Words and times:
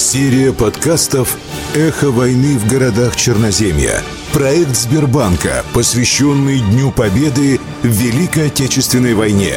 Серия 0.00 0.54
подкастов 0.54 1.36
«Эхо 1.74 2.10
войны 2.10 2.56
в 2.56 2.66
городах 2.66 3.16
Черноземья». 3.16 4.02
Проект 4.32 4.74
Сбербанка, 4.74 5.62
посвященный 5.74 6.60
Дню 6.60 6.90
Победы 6.90 7.60
в 7.82 7.86
Великой 7.86 8.46
Отечественной 8.46 9.12
войне. 9.12 9.56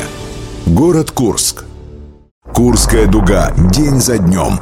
Город 0.65 1.11
Курск. 1.11 1.63
Курская 2.53 3.07
дуга. 3.07 3.53
День 3.71 4.01
за 4.01 4.17
днем. 4.17 4.59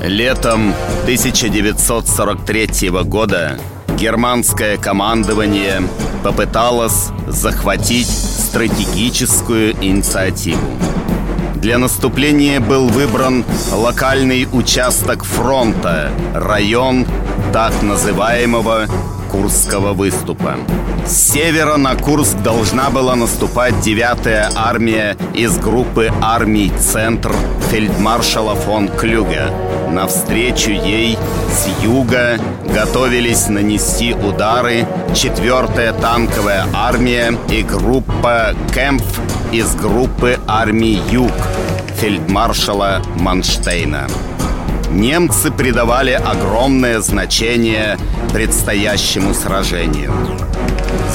Летом 0.00 0.72
1943 1.02 2.88
года 3.04 3.60
германское 3.98 4.78
командование 4.78 5.82
попыталось 6.24 7.08
захватить 7.28 8.08
стратегическую 8.08 9.72
инициативу. 9.84 10.66
Для 11.66 11.78
наступления 11.78 12.60
был 12.60 12.86
выбран 12.86 13.44
локальный 13.72 14.46
участок 14.52 15.24
фронта, 15.24 16.12
район 16.32 17.04
так 17.52 17.82
называемого 17.82 18.86
Курского 19.32 19.92
выступа. 19.92 20.58
С 21.04 21.32
севера 21.32 21.76
на 21.76 21.96
Курск 21.96 22.36
должна 22.44 22.90
была 22.90 23.16
наступать 23.16 23.74
9-я 23.84 24.48
армия 24.54 25.16
из 25.34 25.58
группы 25.58 26.12
армий 26.22 26.70
«Центр» 26.78 27.34
фельдмаршала 27.68 28.54
фон 28.54 28.88
Клюге. 28.88 29.50
Навстречу 29.90 30.70
ей 30.70 31.18
с 31.50 31.82
юга 31.82 32.38
готовились 32.72 33.48
нанести 33.48 34.14
удары 34.14 34.86
4-я 35.14 35.92
танковая 35.94 36.66
армия 36.72 37.36
и 37.50 37.62
группа 37.62 38.54
«Кэмп» 38.72 39.02
из 39.52 39.74
группы 39.74 40.38
армий 40.46 41.00
«Юг» 41.10 41.32
фельдмаршала 41.96 43.02
Манштейна. 43.16 44.06
Немцы 44.90 45.50
придавали 45.50 46.12
огромное 46.12 47.00
значение 47.00 47.98
предстоящему 48.32 49.34
сражению. 49.34 50.12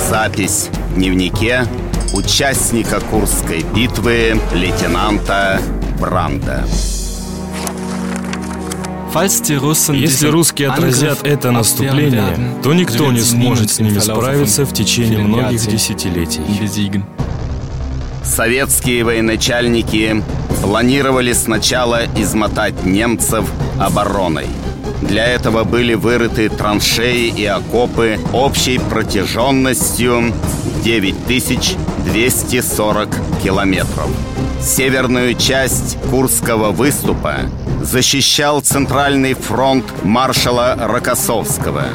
Запись 0.10 0.70
в 0.92 0.96
дневнике 0.96 1.66
участника 2.14 3.00
Курской 3.00 3.64
битвы 3.74 4.40
лейтенанта 4.54 5.62
Бранда. 6.00 6.66
Если 9.14 10.28
русские 10.28 10.70
отразят 10.70 11.28
это 11.28 11.52
наступление, 11.52 12.38
то 12.64 12.74
никто 12.74 13.12
не 13.12 13.20
сможет 13.20 13.72
с 13.72 13.80
ними 13.80 14.00
справиться 14.00 14.66
в 14.66 14.74
течение 14.74 15.20
многих 15.20 15.66
десятилетий. 15.68 17.04
Советские 18.24 19.04
военачальники 19.04 20.24
планировали 20.62 21.34
сначала 21.34 22.02
измотать 22.16 22.86
немцев 22.86 23.50
обороной. 23.80 24.48
Для 25.02 25.26
этого 25.26 25.64
были 25.64 25.96
вырыты 25.96 26.50
траншеи 26.50 27.28
и 27.28 27.46
окопы 27.46 28.20
общей 28.34 28.80
протяженностью 28.80 30.34
9240 30.84 33.10
километров. 33.44 34.10
Северную 34.62 35.34
часть 35.34 35.98
Курского 36.12 36.70
выступа 36.72 37.38
защищал 37.82 38.62
Центральный 38.62 39.34
фронт 39.34 39.86
маршала 40.04 40.78
Рокоссовского, 40.80 41.86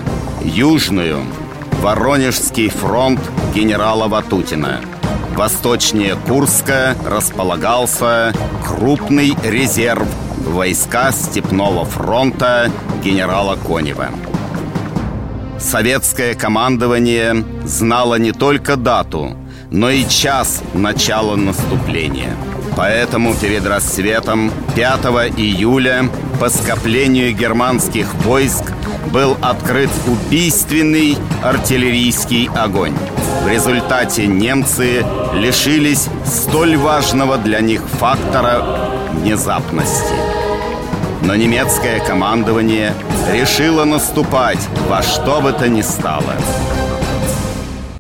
южную– 0.43 1.25
Воронежский 1.83 2.71
фронт 2.71 3.21
генерала 3.55 4.09
Ватутина– 4.09 4.81
Восточнее 5.37 6.17
Курска 6.27 6.97
располагался 7.05 8.33
крупный 8.65 9.37
резерв 9.45 10.09
войска 10.47 11.13
Степного 11.13 11.85
фронта 11.85 12.71
генерала 13.05 13.57
Конева. 13.57 14.09
Советское 15.59 16.35
командование 16.35 17.45
знало 17.65 18.15
не 18.15 18.33
только 18.33 18.77
дату, 18.77 19.37
но 19.71 19.91
и 19.91 20.09
час 20.09 20.63
начала 20.73 21.37
наступления. 21.37 22.35
Поэтому 22.75 23.35
перед 23.35 23.67
рассветом 23.67 24.51
5 24.75 25.05
июля 25.37 26.09
по 26.41 26.49
скоплению 26.49 27.35
германских 27.35 28.15
войск 28.25 28.73
был 29.13 29.37
открыт 29.43 29.91
убийственный 30.07 31.19
артиллерийский 31.43 32.49
огонь. 32.55 32.95
В 33.43 33.49
результате 33.49 34.27
немцы 34.27 35.05
лишились 35.35 36.09
столь 36.25 36.77
важного 36.77 37.39
для 37.39 37.61
них 37.61 37.89
фактора 37.89 38.91
внезапности. 39.13 40.15
Но 41.23 41.35
немецкое 41.35 42.01
командование 42.01 42.93
решило 43.33 43.85
наступать 43.85 44.61
во 44.89 45.01
что 45.03 45.41
бы 45.41 45.53
то 45.53 45.69
ни 45.69 45.83
стало. 45.83 46.35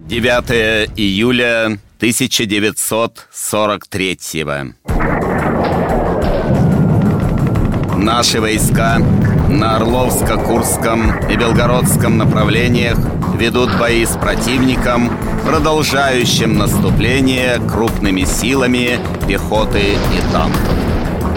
9 0.00 0.90
июля 0.96 1.78
1943 1.98 4.18
Наши 7.96 8.40
войска 8.40 9.00
на 9.56 9.76
Орловско-Курском 9.76 11.30
и 11.30 11.36
Белгородском 11.36 12.18
направлениях 12.18 12.98
ведут 13.38 13.70
бои 13.78 14.04
с 14.04 14.16
противником, 14.16 15.10
продолжающим 15.46 16.58
наступление 16.58 17.58
крупными 17.66 18.24
силами 18.24 18.98
пехоты 19.26 19.80
и 19.80 20.32
танков. 20.32 20.60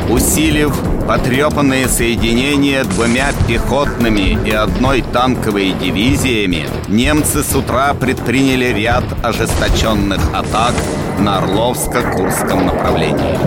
Усилив 0.09 0.75
потрепанные 1.07 1.88
соединения 1.88 2.84
двумя 2.84 3.31
пехотными 3.47 4.38
и 4.46 4.51
одной 4.51 5.01
танковой 5.01 5.72
дивизиями, 5.72 6.68
немцы 6.88 7.41
с 7.41 7.56
утра 7.56 7.94
предприняли 7.94 8.66
ряд 8.66 9.03
ожесточенных 9.24 10.19
атак 10.34 10.74
на 11.19 11.38
Орловско-Курском 11.40 12.66
направлении. 12.66 13.38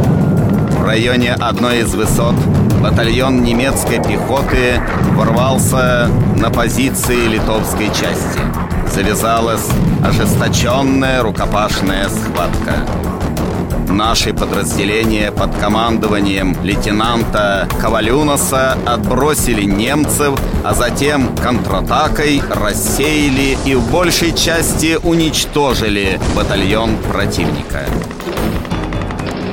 В 0.71 0.85
районе 0.85 1.35
одной 1.35 1.81
из 1.81 1.95
высот 1.95 2.35
батальон 2.83 3.45
немецкой 3.45 4.03
пехоты 4.03 4.83
ворвался 5.15 6.11
на 6.37 6.51
позиции 6.51 7.29
литовской 7.29 7.87
части. 7.87 8.41
Завязалась 8.93 9.67
ожесточенная 10.05 11.23
рукопашная 11.23 12.09
схватка. 12.09 12.87
Наши 13.89 14.35
подразделения 14.35 15.31
под 15.31 15.55
командованием 15.57 16.57
лейтенанта 16.63 17.69
Ковалюноса 17.81 18.77
отбросили 18.87 19.63
немцев, 19.63 20.39
а 20.65 20.75
затем 20.75 21.37
контратакой 21.37 22.43
рассеяли 22.51 23.57
и 23.65 23.75
в 23.75 23.91
большей 23.93 24.35
части 24.35 24.99
уничтожили 25.03 26.19
батальон 26.35 26.97
противника. 27.11 27.87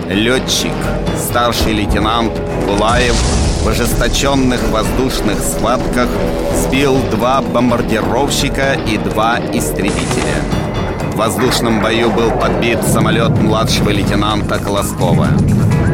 Летчик, 0.09 0.73
старший 1.15 1.71
лейтенант 1.73 2.33
Булаев 2.65 3.15
в 3.63 3.67
ожесточенных 3.67 4.59
воздушных 4.69 5.37
схватках 5.37 6.07
сбил 6.55 6.97
два 7.11 7.43
бомбардировщика 7.43 8.73
и 8.87 8.97
два 8.97 9.37
истребителя. 9.53 10.41
В 11.11 11.15
воздушном 11.15 11.79
бою 11.79 12.09
был 12.09 12.31
подбит 12.31 12.81
самолет 12.87 13.37
младшего 13.37 13.91
лейтенанта 13.91 14.57
Колоскова. 14.57 15.27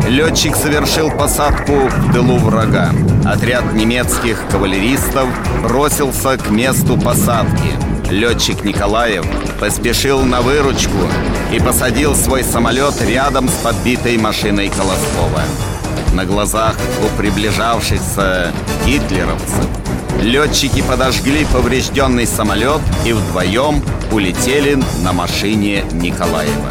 Летчик 0.07 0.55
совершил 0.55 1.11
посадку 1.11 1.73
в 1.73 2.13
тылу 2.13 2.37
врага. 2.37 2.91
Отряд 3.25 3.73
немецких 3.73 4.47
кавалеристов 4.49 5.27
бросился 5.61 6.37
к 6.37 6.49
месту 6.49 6.97
посадки. 6.97 7.73
Летчик 8.09 8.63
Николаев 8.63 9.25
поспешил 9.59 10.21
на 10.21 10.39
выручку 10.39 11.09
и 11.51 11.59
посадил 11.59 12.15
свой 12.15 12.43
самолет 12.43 13.01
рядом 13.01 13.47
с 13.47 13.53
подбитой 13.53 14.17
машиной 14.17 14.69
Колоскова. 14.69 15.43
На 16.13 16.25
глазах 16.25 16.75
у 17.03 17.17
приближавшихся 17.17 18.51
гитлеровцев 18.85 19.67
летчики 20.21 20.81
подожгли 20.81 21.45
поврежденный 21.45 22.25
самолет 22.25 22.81
и 23.05 23.13
вдвоем 23.13 23.81
улетели 24.11 24.79
на 25.03 25.13
машине 25.13 25.83
Николаева. 25.91 26.69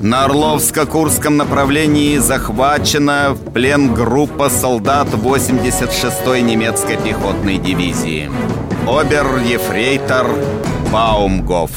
На 0.00 0.26
Орловско-Курском 0.26 1.36
направлении 1.36 2.18
захвачена 2.18 3.30
в 3.32 3.52
плен 3.52 3.94
группа 3.94 4.50
солдат 4.50 5.08
86-й 5.08 6.42
немецкой 6.42 6.98
пехотной 6.98 7.56
дивизии. 7.56 8.30
Обер-ефрейтор 8.86 10.26
Баумгоф. 10.94 11.70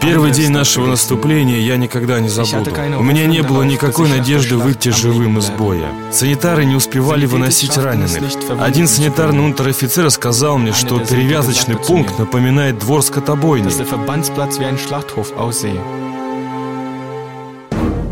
Первый 0.00 0.32
день 0.32 0.50
нашего 0.50 0.86
наступления 0.86 1.60
я 1.60 1.76
никогда 1.76 2.18
не 2.18 2.28
забуду. 2.28 2.72
У 2.98 3.02
меня 3.04 3.26
не 3.26 3.40
было 3.44 3.62
никакой 3.62 4.08
надежды 4.08 4.56
выйти 4.56 4.88
живым 4.88 5.38
из 5.38 5.50
боя. 5.50 5.86
Санитары 6.10 6.64
не 6.64 6.74
успевали 6.74 7.26
выносить 7.26 7.76
раненых. 7.76 8.10
Один 8.58 8.88
санитарный 8.88 9.44
унтер-офицер 9.44 10.10
сказал 10.10 10.58
мне, 10.58 10.72
что 10.72 10.98
перевязочный 10.98 11.76
пункт 11.76 12.18
напоминает 12.18 12.80
двор 12.80 13.04
скотобойни. 13.04 13.70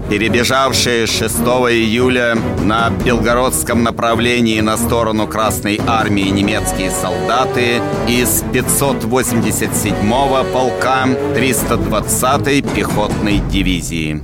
Перебежавшие 0.09 1.07
6 1.07 1.39
июля 1.71 2.35
на 2.63 2.89
Белгородском 2.89 3.83
направлении 3.83 4.59
на 4.61 4.79
сторону 4.79 5.27
Красной 5.27 5.79
Армии 5.87 6.31
немецкие 6.31 6.91
солдаты 6.91 7.83
из 8.09 8.43
587-го 8.45 10.51
полка 10.51 11.05
320-й 11.35 12.63
пехотной 12.63 13.41
дивизии. 13.51 14.23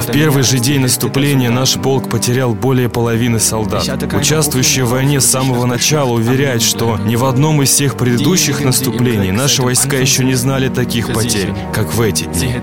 В 0.00 0.12
первый 0.12 0.42
же 0.42 0.58
день 0.58 0.80
наступления 0.80 1.50
наш 1.50 1.74
полк 1.74 2.08
потерял 2.08 2.54
более 2.54 2.88
половины 2.88 3.38
солдат. 3.38 3.86
Участвующие 4.14 4.84
в 4.84 4.90
войне 4.90 5.20
с 5.20 5.26
самого 5.26 5.66
начала 5.66 6.10
уверяют, 6.12 6.62
что 6.62 6.96
ни 6.98 7.16
в 7.16 7.24
одном 7.24 7.62
из 7.62 7.70
всех 7.70 7.96
предыдущих 7.96 8.64
наступлений 8.64 9.30
наши 9.30 9.62
войска 9.62 9.96
еще 9.96 10.24
не 10.24 10.34
знали 10.34 10.68
таких 10.68 11.12
потерь, 11.12 11.52
как 11.74 11.92
в 11.92 12.00
эти 12.00 12.24
дни. 12.24 12.54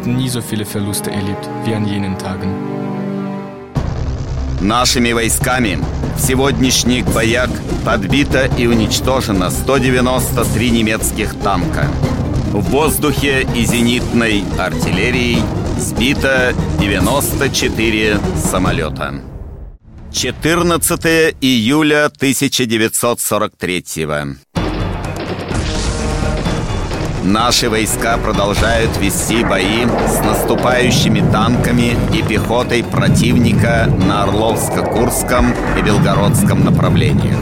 Нашими 4.61 5.11
войсками 5.11 5.79
в 6.17 6.21
сегодняшних 6.21 7.05
боях 7.05 7.49
подбито 7.85 8.49
и 8.57 8.65
уничтожено 8.67 9.51
193 9.51 10.71
немецких 10.71 11.35
танка. 11.35 11.87
В 12.55 12.69
воздухе 12.69 13.45
и 13.53 13.65
зенитной 13.65 14.45
артиллерией 14.57 15.43
сбито 15.77 16.55
94 16.79 18.17
самолета. 18.37 19.21
14 20.13 21.35
июля 21.41 22.05
1943 22.05 23.83
года. 24.05 24.37
Наши 27.25 27.71
войска 27.71 28.17
продолжают 28.17 28.97
вести 28.97 29.43
бои 29.43 29.87
с 30.07 30.23
наступающими 30.23 31.21
танками 31.31 31.97
и 32.13 32.21
пехотой 32.21 32.83
противника 32.83 33.91
на 34.07 34.25
Орловско-Курском 34.25 35.55
и 35.75 35.81
Белгородском 35.81 36.63
направлениях. 36.63 37.39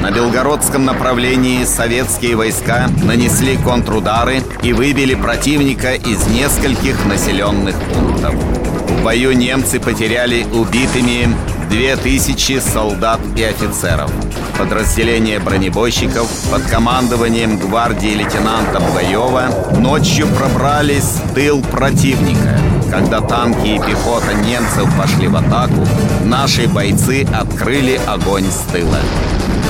На 0.00 0.10
Белгородском 0.10 0.86
направлении 0.86 1.64
советские 1.64 2.34
войска 2.34 2.88
нанесли 3.04 3.58
контрудары 3.58 4.42
и 4.62 4.72
выбили 4.72 5.14
противника 5.14 5.92
из 5.92 6.26
нескольких 6.28 7.04
населенных 7.04 7.78
пунктов. 7.92 8.34
В 8.34 9.04
бою 9.04 9.32
немцы 9.32 9.78
потеряли 9.78 10.44
убитыми 10.44 11.28
2000 11.68 12.60
солдат 12.60 13.20
и 13.36 13.42
офицеров. 13.42 14.10
Подразделение 14.58 15.38
бронебойщиков 15.38 16.28
под 16.50 16.62
командованием 16.62 17.58
гвардии 17.58 18.14
лейтенанта 18.14 18.80
Бугаева 18.80 19.76
ночью 19.78 20.26
пробрались 20.28 21.20
в 21.24 21.34
тыл 21.34 21.62
противника. 21.62 22.58
Когда 22.90 23.20
танки 23.20 23.66
и 23.66 23.78
пехота 23.78 24.32
немцев 24.32 24.88
пошли 24.96 25.28
в 25.28 25.36
атаку, 25.36 25.86
наши 26.24 26.68
бойцы 26.68 27.26
открыли 27.34 28.00
огонь 28.06 28.46
с 28.50 28.70
тыла. 28.72 29.00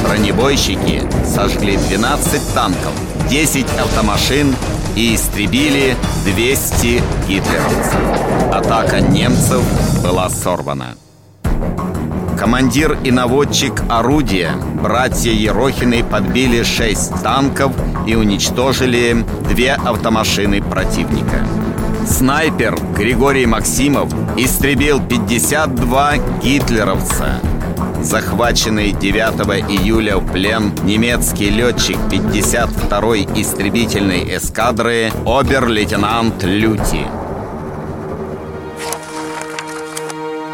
Бронебойщики 0.04 1.02
сожгли 1.24 1.76
12 1.76 2.54
танков, 2.54 2.92
10 3.28 3.66
автомашин 3.80 4.54
и 4.94 5.14
истребили 5.14 5.96
200 6.24 7.02
гитлеровцев. 7.26 8.00
Атака 8.52 9.00
немцев 9.00 9.62
была 10.02 10.28
сорвана. 10.30 10.94
Командир 12.38 12.98
и 13.02 13.10
наводчик 13.10 13.82
орудия, 13.88 14.52
братья 14.82 15.30
Ерохины 15.30 16.04
подбили 16.04 16.62
шесть 16.62 17.22
танков 17.22 17.72
и 18.06 18.14
уничтожили 18.14 19.24
две 19.48 19.72
автомашины 19.72 20.62
противника. 20.62 21.46
Снайпер 22.06 22.78
Григорий 22.96 23.46
Максимов 23.46 24.12
истребил 24.36 25.00
52 25.00 26.16
гитлеровца. 26.42 27.40
Захваченный 28.02 28.92
9 28.92 29.68
июля 29.68 30.18
в 30.18 30.30
плен 30.30 30.72
немецкий 30.84 31.50
летчик 31.50 31.96
52-й 32.08 33.40
истребительной 33.40 34.36
эскадры 34.36 35.10
обер-лейтенант 35.24 36.44
Люти. 36.44 37.06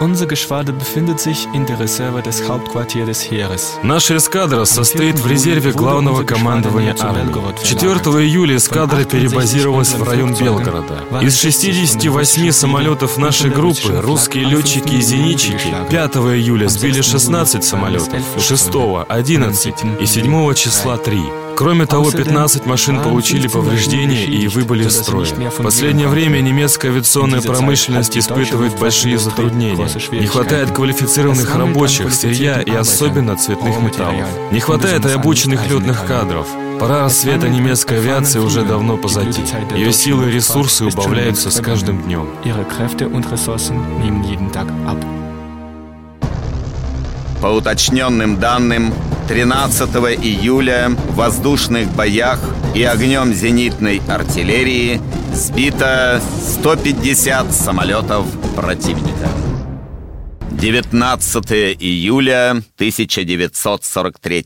Unser 0.03 0.27
Geschwader 0.27 0.73
befindet 0.73 1.21
sich 1.21 1.47
in 1.55 1.65
der 1.65 1.79
Reserve 1.79 2.23
des 2.23 2.49
Hauptquartiers 2.49 3.07
des 3.07 3.31
Heeres. 3.31 3.79
Наша 3.85 4.17
эскадра 4.17 4.65
состоит 4.65 5.21
в 5.21 5.29
резерве 5.29 5.71
главного 5.71 6.25
командования 6.25 6.97
армии. 6.99 7.33
4 7.65 7.95
июля 8.27 8.57
эскадра 8.57 9.05
перебазировалась 9.05 9.93
в 9.95 10.03
район 10.03 10.35
Белгорода. 10.35 11.05
Из 11.21 11.37
68 11.37 12.51
самолетов 12.51 13.17
нашей 13.17 13.51
группы 13.51 14.01
русские 14.03 14.45
летчики 14.47 14.95
и 14.95 15.01
зенитчики 15.01 15.73
5 15.89 16.17
июля 16.17 16.67
сбили 16.67 17.01
16 17.01 17.63
самолетов, 17.63 18.25
6, 18.41 18.71
11 19.09 19.75
и 20.01 20.07
7 20.07 20.55
числа 20.55 20.97
3. 20.97 21.42
Кроме 21.57 21.87
того, 21.87 22.11
15 22.11 22.67
машин 22.67 23.01
получили 23.01 23.49
повреждения 23.49 24.25
и 24.25 24.49
выбыли 24.49 24.87
из 24.87 24.97
строя. 24.97 25.27
В 25.51 25.63
последнее 25.63 26.09
время 26.09 26.41
немецкая 26.41 26.89
авиационная 26.89 27.41
промышленность 27.41 28.17
испытывает 28.17 28.79
большие 28.79 29.19
затруднения. 29.19 29.89
Не 30.13 30.27
хватает 30.27 30.71
квалифицированных 30.71 31.55
рабочих, 31.55 32.15
сырья 32.15 32.61
и 32.61 32.71
особенно 32.71 33.37
цветных 33.37 33.81
металлов. 33.81 34.27
Не 34.51 34.61
хватает 34.61 35.07
и 35.07 35.11
обученных 35.11 35.69
летных 35.69 36.07
кадров. 36.07 36.47
Пора 36.81 37.05
рассвета 37.05 37.49
немецкой 37.49 37.99
авиации 37.99 38.41
уже 38.41 38.65
давно 38.65 38.97
позади. 38.97 39.43
Ее 39.75 39.93
силы 39.93 40.29
и 40.29 40.33
ресурсы 40.33 40.85
убавляются 40.85 41.51
с 41.51 41.61
каждым 41.61 42.03
днем. 42.03 42.29
По 47.41 47.47
уточненным 47.47 48.39
данным, 48.39 48.93
13 49.29 49.89
июля 50.23 50.91
в 50.91 51.15
воздушных 51.15 51.89
боях 51.95 52.41
и 52.75 52.83
огнем 52.83 53.33
зенитной 53.33 54.03
артиллерии 54.09 55.01
сбито 55.33 56.21
150 56.49 57.53
самолетов 57.53 58.27
противника. 58.55 59.29
19 60.51 61.53
июля 61.81 62.51
1943 62.77 64.45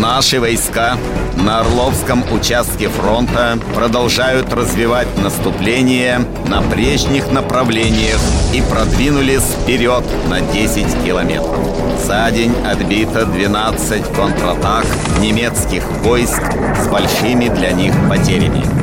Наши 0.00 0.40
войска 0.40 0.98
на 1.36 1.60
Орловском 1.60 2.24
участке 2.32 2.88
фронта 2.88 3.56
продолжают 3.76 4.52
развивать 4.52 5.06
наступление 5.22 6.26
на 6.48 6.62
прежних 6.62 7.30
направлениях 7.30 8.18
и 8.52 8.60
продвинулись 8.60 9.44
вперед 9.44 10.02
на 10.28 10.40
10 10.40 11.04
километров. 11.04 11.60
За 12.04 12.28
день 12.32 12.52
отбито 12.66 13.24
12 13.24 14.02
контратак 14.16 14.84
немецких 15.20 15.88
войск 16.02 16.42
с 16.82 16.88
большими 16.88 17.48
для 17.48 17.70
них 17.70 17.94
потерями. 18.08 18.73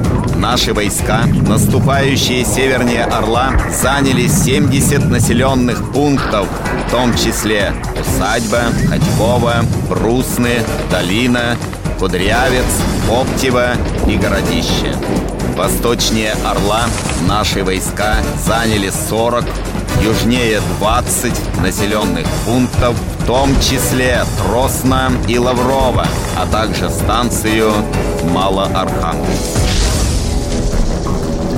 Наши 0.41 0.73
войска, 0.73 1.25
наступающие 1.47 2.43
севернее 2.43 3.03
Орла, 3.03 3.51
заняли 3.79 4.25
70 4.27 5.05
населенных 5.07 5.93
пунктов, 5.93 6.47
в 6.87 6.91
том 6.91 7.15
числе 7.15 7.71
Усадьба, 8.01 8.63
Ходьково, 8.89 9.57
Брусны, 9.87 10.63
Долина, 10.89 11.57
Кудрявец, 11.99 12.65
Оптево 13.07 13.75
и 14.07 14.17
Городище. 14.17 14.95
Восточнее 15.55 16.33
Орла 16.43 16.85
наши 17.27 17.63
войска 17.63 18.15
заняли 18.43 18.91
40, 19.09 19.45
южнее 20.01 20.59
20 20.79 21.33
населенных 21.61 22.25
пунктов, 22.47 22.95
в 23.19 23.25
том 23.27 23.53
числе 23.59 24.25
Тросно 24.39 25.11
и 25.27 25.37
Лаврово, 25.37 26.07
а 26.35 26.47
также 26.47 26.89
станцию 26.89 27.71
Малоархангельск. 28.33 29.60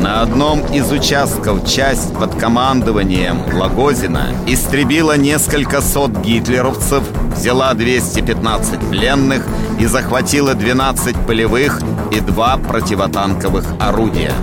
На 0.03 0.21
одном 0.21 0.59
из 0.65 0.91
участков 0.91 1.65
часть 1.65 2.13
под 2.13 2.35
командованием 2.35 3.41
Лагозина 3.57 4.35
истребила 4.45 5.15
несколько 5.15 5.81
сот 5.81 6.11
гитлеровцев, 6.17 7.05
взяла 7.33 7.73
215 7.73 8.81
пленных 8.89 9.45
и 9.79 9.85
захватила 9.85 10.55
12 10.55 11.15
полевых 11.25 11.79
и 12.11 12.19
два 12.19 12.57
противотанковых 12.57 13.63
орудия, 13.79 14.33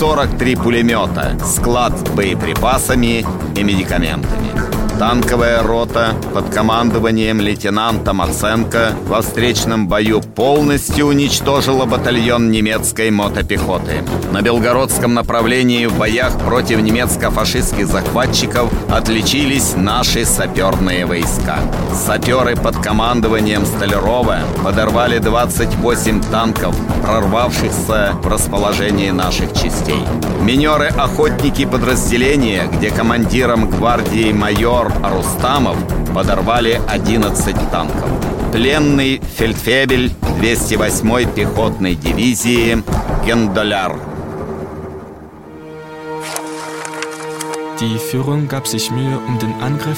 43 0.00 0.56
пулемета, 0.56 1.36
склад 1.44 1.92
с 1.98 2.10
боеприпасами 2.10 3.26
и 3.54 3.62
медикаментами. 3.62 4.81
Танковая 5.02 5.64
рота 5.64 6.14
под 6.32 6.54
командованием 6.54 7.40
лейтенанта 7.40 8.12
Маценко 8.12 8.92
во 9.08 9.20
встречном 9.20 9.88
бою 9.88 10.20
полностью 10.20 11.06
уничтожила 11.06 11.86
батальон 11.86 12.52
немецкой 12.52 13.10
мотопехоты. 13.10 14.04
На 14.30 14.42
Белгородском 14.42 15.12
направлении 15.12 15.86
в 15.86 15.98
боях 15.98 16.38
против 16.38 16.80
немецко-фашистских 16.80 17.88
захватчиков 17.88 18.72
отличились 18.92 19.74
наши 19.74 20.24
саперные 20.24 21.04
войска. 21.04 21.58
Саперы 22.06 22.54
под 22.54 22.76
командованием 22.76 23.66
Столярова 23.66 24.38
подорвали 24.62 25.18
28 25.18 26.22
танков, 26.30 26.76
прорвавшихся 27.02 28.12
в 28.22 28.28
расположение 28.28 29.12
наших 29.12 29.52
частей. 29.52 30.04
Минеры-охотники 30.42 31.66
подразделения, 31.66 32.68
где 32.72 32.90
командиром 32.90 33.68
гвардии 33.68 34.32
майор 34.32 34.91
Рустамов 35.02 35.76
подорвали 36.14 36.80
11 36.88 37.70
танков. 37.70 38.10
Пленный 38.52 39.20
фельдфебель 39.36 40.12
208-й 40.40 41.26
пехотной 41.26 41.94
дивизии 41.94 42.82
Гендоляр 43.24 44.11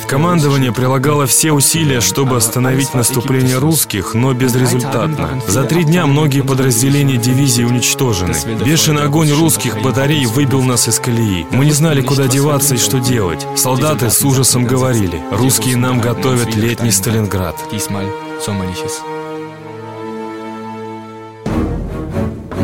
Командование 0.07 0.73
прилагало 0.73 1.27
все 1.27 1.53
усилия, 1.53 2.01
чтобы 2.01 2.37
остановить 2.37 2.95
наступление 2.95 3.59
русских, 3.59 4.15
но 4.15 4.33
безрезультатно. 4.33 5.41
За 5.47 5.65
три 5.65 5.85
дня 5.85 6.07
многие 6.07 6.43
подразделения 6.43 7.17
дивизии 7.17 7.65
уничтожены. 7.65 8.35
Бешеный 8.65 9.03
огонь 9.05 9.31
русских 9.33 9.81
батарей 9.83 10.27
выбил 10.27 10.63
нас 10.63 10.89
из 10.89 10.99
колеи. 10.99 11.47
Мы 11.51 11.67
не 11.67 11.73
знали, 11.73 12.03
куда 12.03 12.27
деваться 12.27 12.75
и 12.75 12.79
что 12.79 12.99
делать. 12.99 13.47
Солдаты 13.57 14.11
с 14.11 14.23
ужасом 14.25 14.65
говорили, 14.65 15.23
русские 15.31 15.77
нам 15.77 16.01
готовят 16.01 16.55
летний 16.55 16.91
Сталинград. 16.91 17.57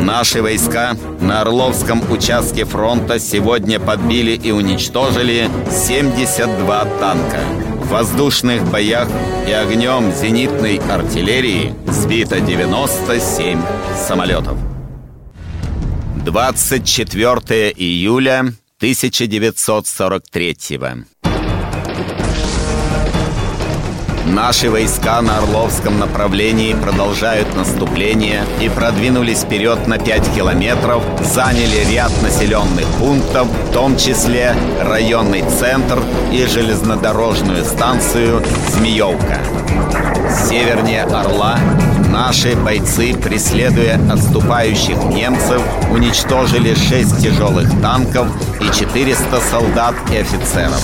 Наши 0.01 0.41
войска 0.41 0.97
на 1.19 1.41
Орловском 1.41 2.11
участке 2.11 2.65
фронта 2.65 3.19
сегодня 3.19 3.79
подбили 3.79 4.31
и 4.31 4.49
уничтожили 4.51 5.47
72 5.69 6.85
танка. 6.99 7.39
В 7.83 7.89
воздушных 7.89 8.63
боях 8.71 9.07
и 9.47 9.51
огнем 9.51 10.11
зенитной 10.11 10.77
артиллерии 10.77 11.75
сбито 11.85 12.41
97 12.41 13.61
самолетов. 13.95 14.57
24 16.25 17.71
июля 17.77 18.39
1943 18.79 20.57
года. 20.77 21.20
Наши 24.25 24.69
войска 24.69 25.21
на 25.21 25.37
Орловском 25.39 25.97
направлении 25.97 26.73
продолжают 26.73 27.55
наступление 27.55 28.43
и 28.61 28.69
продвинулись 28.69 29.41
вперед 29.41 29.87
на 29.87 29.97
5 29.97 30.35
километров, 30.35 31.03
заняли 31.21 31.85
ряд 31.91 32.11
населенных 32.21 32.85
пунктов, 32.99 33.47
в 33.47 33.73
том 33.73 33.97
числе 33.97 34.55
районный 34.81 35.43
центр 35.59 35.99
и 36.31 36.45
железнодорожную 36.45 37.65
станцию 37.65 38.43
«Змеевка». 38.69 39.39
Севернее 40.47 41.03
Орла 41.03 41.57
наши 42.11 42.55
бойцы, 42.55 43.13
преследуя 43.13 43.99
отступающих 44.11 44.97
немцев, 45.05 45.61
уничтожили 45.89 46.75
6 46.75 47.21
тяжелых 47.21 47.69
танков 47.81 48.27
и 48.59 48.65
400 48.65 49.41
солдат 49.49 49.95
и 50.11 50.17
офицеров. 50.17 50.81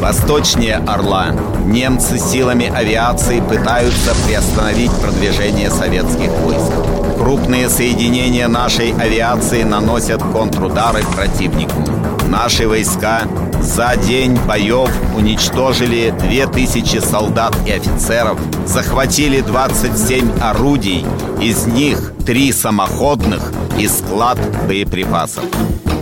Восточнее 0.00 0.76
Орла 0.76 1.34
немцы 1.66 2.18
силами 2.18 2.72
авиации 2.74 3.40
пытаются 3.40 4.14
приостановить 4.26 4.90
продвижение 4.92 5.70
советских 5.70 6.30
войск. 6.30 6.72
Крупные 7.18 7.68
соединения 7.68 8.48
нашей 8.48 8.92
авиации 8.92 9.62
наносят 9.62 10.22
контрудары 10.22 11.02
противнику. 11.14 11.82
Наши 12.28 12.66
войска 12.66 13.24
за 13.60 13.94
день 13.96 14.38
боев 14.48 14.90
уничтожили 15.14 16.14
2000 16.18 16.98
солдат 17.00 17.54
и 17.66 17.72
офицеров, 17.72 18.38
захватили 18.64 19.42
27 19.42 20.40
орудий, 20.40 21.04
из 21.42 21.66
них 21.66 22.14
3 22.24 22.52
самоходных 22.52 23.52
и 23.78 23.86
склад 23.86 24.38
боеприпасов. 24.66 25.44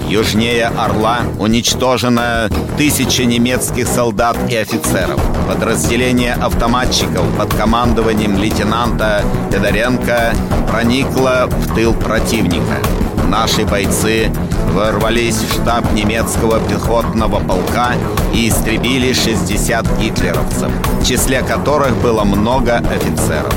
Южнее 0.08 0.68
Орла 0.68 1.18
уничтожено 1.38 2.48
тысячи 2.78 3.22
немецких 3.22 3.86
солдат 3.86 4.38
и 4.48 4.56
офицеров. 4.56 5.20
Подразделение 5.46 6.32
автоматчиков 6.32 7.26
под 7.36 7.52
командованием 7.52 8.38
лейтенанта 8.38 9.22
Федоренко 9.52 10.32
проникло 10.66 11.46
в 11.50 11.74
тыл 11.74 11.92
противника. 11.92 12.78
Наши 13.28 13.66
бойцы 13.66 14.32
ворвались 14.72 15.36
в 15.36 15.52
штаб 15.52 15.92
немецкого 15.92 16.58
пехотного 16.58 17.40
полка 17.40 17.92
и 18.32 18.48
истребили 18.48 19.12
60 19.12 19.98
гитлеровцев, 19.98 20.70
в 21.02 21.06
числе 21.06 21.42
которых 21.42 21.94
было 21.98 22.24
много 22.24 22.76
офицеров. 22.76 23.54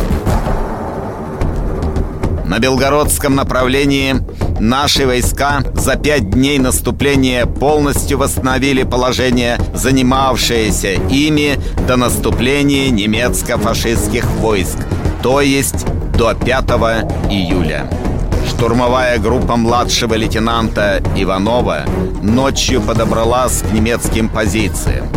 На 2.43 2.59
Белгородском 2.59 3.35
направлении 3.35 4.17
Наши 4.61 5.07
войска 5.07 5.63
за 5.73 5.95
пять 5.95 6.29
дней 6.29 6.59
наступления 6.59 7.47
полностью 7.47 8.19
восстановили 8.19 8.83
положение, 8.83 9.57
занимавшееся 9.73 11.01
ими 11.09 11.59
до 11.87 11.95
наступления 11.95 12.91
немецко-фашистских 12.91 14.23
войск, 14.23 14.77
то 15.23 15.41
есть 15.41 15.87
до 16.15 16.35
5 16.35 16.63
июля. 17.31 17.89
Штурмовая 18.49 19.17
группа 19.17 19.55
младшего 19.55 20.13
лейтенанта 20.13 21.01
Иванова 21.15 21.85
ночью 22.21 22.83
подобралась 22.83 23.63
к 23.63 23.73
немецким 23.73 24.29
позициям. 24.29 25.07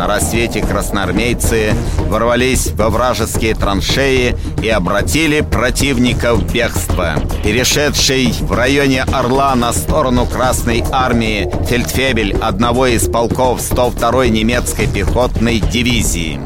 На 0.00 0.06
рассвете 0.06 0.62
красноармейцы 0.62 1.74
ворвались 2.08 2.68
во 2.68 2.88
вражеские 2.88 3.54
траншеи 3.54 4.34
и 4.62 4.68
обратили 4.70 5.42
противника 5.42 6.34
в 6.34 6.50
бегство. 6.50 7.16
Перешедший 7.44 8.32
в 8.40 8.50
районе 8.52 9.02
Орла 9.02 9.54
на 9.54 9.74
сторону 9.74 10.24
Красной 10.24 10.82
Армии 10.90 11.52
фельдфебель 11.66 12.34
одного 12.40 12.86
из 12.86 13.08
полков 13.08 13.60
102-й 13.60 14.30
немецкой 14.30 14.86
пехотной 14.86 15.60
дивизии. 15.60 16.40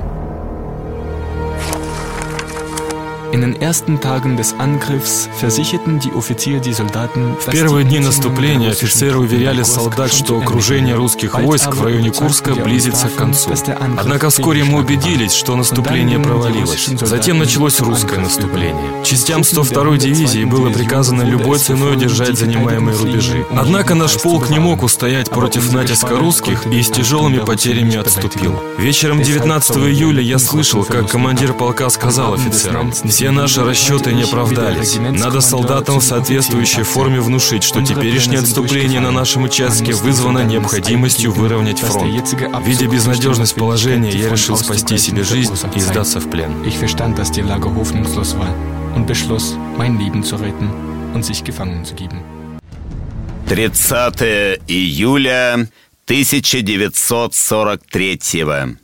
In 3.35 3.41
den 3.41 3.61
ersten 3.61 4.01
Tagen 4.01 4.37
des 4.37 4.55
Angriffs 4.61 5.29
versicherten 5.41 5.99
die 5.99 6.13
Offiziere 6.13 6.61
die 6.61 6.73
Soldaten, 6.73 7.37
В 7.41 7.51
первые 7.51 7.85
дни 7.85 7.99
наступления 7.99 8.71
офицеры 8.71 9.19
уверяли 9.19 9.65
солдат, 9.65 10.13
что 10.13 10.39
окружение 10.39 10.95
русских 10.95 11.35
войск 11.35 11.75
в 11.75 11.83
районе 11.85 12.13
Курска 12.13 12.55
близится 12.55 13.09
к 13.09 13.17
концу. 13.17 13.51
Однако 13.97 14.31
вскоре 14.31 14.63
мы 14.63 14.79
убедились, 14.79 15.33
что 15.33 15.57
наступление 15.57 16.21
провалилось. 16.21 16.89
Затем 17.01 17.41
началось 17.41 17.81
русское 17.81 18.21
наступление. 18.21 19.03
Частям 19.03 19.41
102-й 19.41 19.99
дивизии 19.99 20.45
было 20.45 20.71
приказано 20.71 21.23
любой 21.23 21.59
ценой 21.59 21.97
удержать 21.97 22.39
занимаемые 22.39 22.97
рубежи. 22.97 23.45
Однако 23.51 23.97
наш 23.97 24.17
полк 24.23 24.49
не 24.49 24.61
мог 24.61 24.85
устоять 24.85 25.29
против 25.29 25.73
натиска 25.73 26.17
русских 26.17 26.69
и 26.69 26.81
с 26.81 26.89
тяжелыми 26.89 27.41
потерями 27.41 27.97
отступил. 27.97 28.63
Вечером 28.79 29.23
19 29.23 29.77
июля 29.79 30.23
я 30.23 30.39
слышал, 30.39 30.85
как 30.85 31.11
командир 31.11 31.53
полка 31.53 31.91
сказал 31.91 32.35
офицерам, 32.35 32.93
«Все 33.25 33.31
наши 33.31 33.65
расчеты 33.65 34.13
не 34.13 34.25
оправдались. 34.25 34.97
Надо 34.97 35.41
солдатам 35.41 36.01
в 36.01 36.05
соответствующей 36.05 36.83
форме 36.83 37.23
внушить, 37.23 37.65
что 37.65 37.81
теперешнее 37.81 38.41
отступление 38.41 39.01
на 39.01 39.13
нашем 39.13 39.45
участке 39.45 39.95
вызвано 39.95 40.45
необходимостью 40.45 41.33
выровнять 41.33 41.81
фронт. 41.81 42.35
Видя 42.67 42.87
безнадежность 42.87 43.55
положения, 43.55 44.11
я 44.11 44.29
решил 44.29 44.59
спасти 44.59 44.99
себе 44.99 45.25
жизнь 45.25 45.55
и 45.75 45.81
сдаться 45.81 46.21
в 46.21 46.29
плен. 46.29 46.53
Ich 46.67 46.79
verstand, 46.79 47.17
dass 47.17 47.31
die 47.31 47.41
Lage 47.41 47.75
hoffnungslos 47.75 48.37
war 48.37 48.55
und 48.95 49.07
beschloss, 49.07 49.57
mein 49.79 49.99
Leben 49.99 50.23
zu 50.23 50.37
retten 50.37 50.69
und 51.15 51.25
sich 51.25 51.43
gefangen 51.43 51.83
zu 51.87 51.95
geben. 51.95 52.21
30 53.49 54.61
июля 54.69 55.67
1943 56.07 58.45
года. 58.45 58.77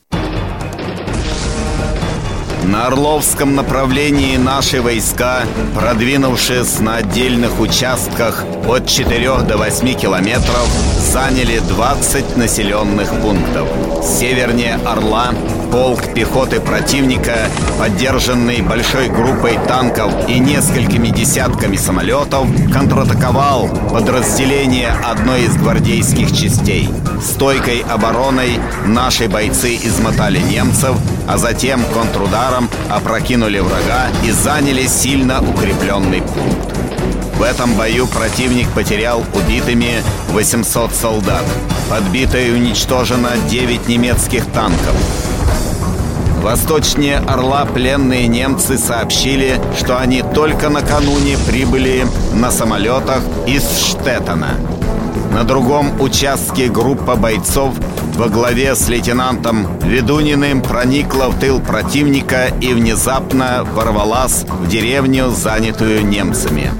На 2.70 2.86
Орловском 2.86 3.56
направлении 3.56 4.36
наши 4.36 4.80
войска, 4.80 5.42
продвинувшись 5.74 6.78
на 6.78 6.98
отдельных 6.98 7.58
участках 7.58 8.44
от 8.68 8.86
4 8.86 9.38
до 9.38 9.56
8 9.56 9.92
километров, 9.94 10.68
заняли 11.00 11.58
20 11.58 12.36
населенных 12.36 13.10
пунктов. 13.22 13.66
Севернее 14.04 14.78
Орла 14.86 15.32
полк 15.70 16.12
пехоты 16.14 16.60
противника, 16.60 17.48
поддержанный 17.78 18.60
большой 18.60 19.08
группой 19.08 19.58
танков 19.68 20.12
и 20.28 20.38
несколькими 20.38 21.08
десятками 21.08 21.76
самолетов, 21.76 22.48
контратаковал 22.72 23.68
подразделение 23.90 24.90
одной 25.04 25.44
из 25.44 25.56
гвардейских 25.56 26.32
частей. 26.32 26.88
Стойкой 27.22 27.84
обороной 27.88 28.58
наши 28.86 29.28
бойцы 29.28 29.76
измотали 29.76 30.38
немцев, 30.38 30.96
а 31.28 31.38
затем 31.38 31.84
контрударом 31.94 32.68
опрокинули 32.88 33.60
врага 33.60 34.08
и 34.24 34.30
заняли 34.30 34.86
сильно 34.86 35.40
укрепленный 35.40 36.22
пункт. 36.22 36.70
В 37.38 37.42
этом 37.42 37.74
бою 37.74 38.06
противник 38.06 38.68
потерял 38.70 39.24
убитыми 39.34 40.02
800 40.32 40.92
солдат. 40.92 41.44
Подбито 41.88 42.38
и 42.38 42.50
уничтожено 42.52 43.30
9 43.48 43.88
немецких 43.88 44.44
танков. 44.46 44.94
Восточнее 46.42 47.18
Орла 47.18 47.66
пленные 47.66 48.26
немцы 48.26 48.78
сообщили, 48.78 49.60
что 49.78 49.98
они 49.98 50.22
только 50.34 50.70
накануне 50.70 51.36
прибыли 51.46 52.06
на 52.32 52.50
самолетах 52.50 53.22
из 53.46 53.62
Штеттена. 53.78 54.54
На 55.34 55.44
другом 55.44 56.00
участке 56.00 56.68
группа 56.68 57.14
бойцов 57.14 57.74
во 58.16 58.28
главе 58.28 58.74
с 58.74 58.88
лейтенантом 58.88 59.66
Ведуниным 59.82 60.62
проникла 60.62 61.28
в 61.28 61.38
тыл 61.38 61.60
противника 61.60 62.46
и 62.60 62.72
внезапно 62.72 63.64
ворвалась 63.74 64.44
в 64.44 64.66
деревню, 64.66 65.28
занятую 65.28 66.06
немцами. 66.06 66.70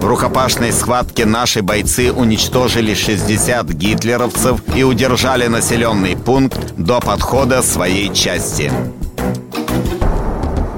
В 0.00 0.04
рукопашной 0.04 0.72
схватке 0.72 1.24
наши 1.24 1.62
бойцы 1.62 2.12
уничтожили 2.12 2.94
60 2.94 3.66
гитлеровцев 3.70 4.60
и 4.74 4.82
удержали 4.82 5.46
населенный 5.46 6.16
пункт 6.16 6.74
до 6.76 7.00
подхода 7.00 7.62
своей 7.62 8.12
части. 8.12 8.70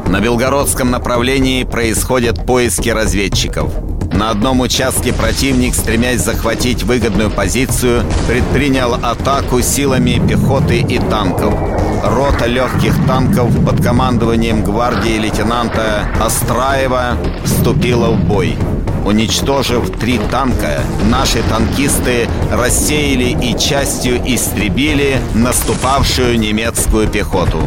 На 0.08 0.20
Белгородском 0.20 0.90
направлении 0.90 1.64
происходят 1.64 2.46
поиски 2.46 2.88
разведчиков. 2.88 3.72
На 4.12 4.30
одном 4.30 4.60
участке 4.60 5.12
противник, 5.12 5.74
стремясь 5.74 6.22
захватить 6.22 6.84
выгодную 6.84 7.30
позицию, 7.30 8.02
предпринял 8.26 8.94
атаку 8.94 9.60
силами 9.60 10.22
пехоты 10.26 10.78
и 10.78 10.98
танков. 10.98 11.52
Рота 12.02 12.46
легких 12.46 12.94
танков 13.06 13.50
под 13.64 13.82
командованием 13.82 14.62
гвардии 14.62 15.18
лейтенанта 15.18 16.08
Остраева 16.18 17.18
вступила 17.44 18.10
в 18.10 18.24
бой. 18.24 18.56
Уничтожив 19.06 19.88
три 20.00 20.18
танка, 20.32 20.80
наши 21.08 21.40
танкисты 21.48 22.28
рассеяли 22.50 23.36
и 23.40 23.56
частью 23.56 24.16
истребили 24.26 25.20
наступавшую 25.32 26.36
немецкую 26.40 27.06
пехоту. 27.06 27.60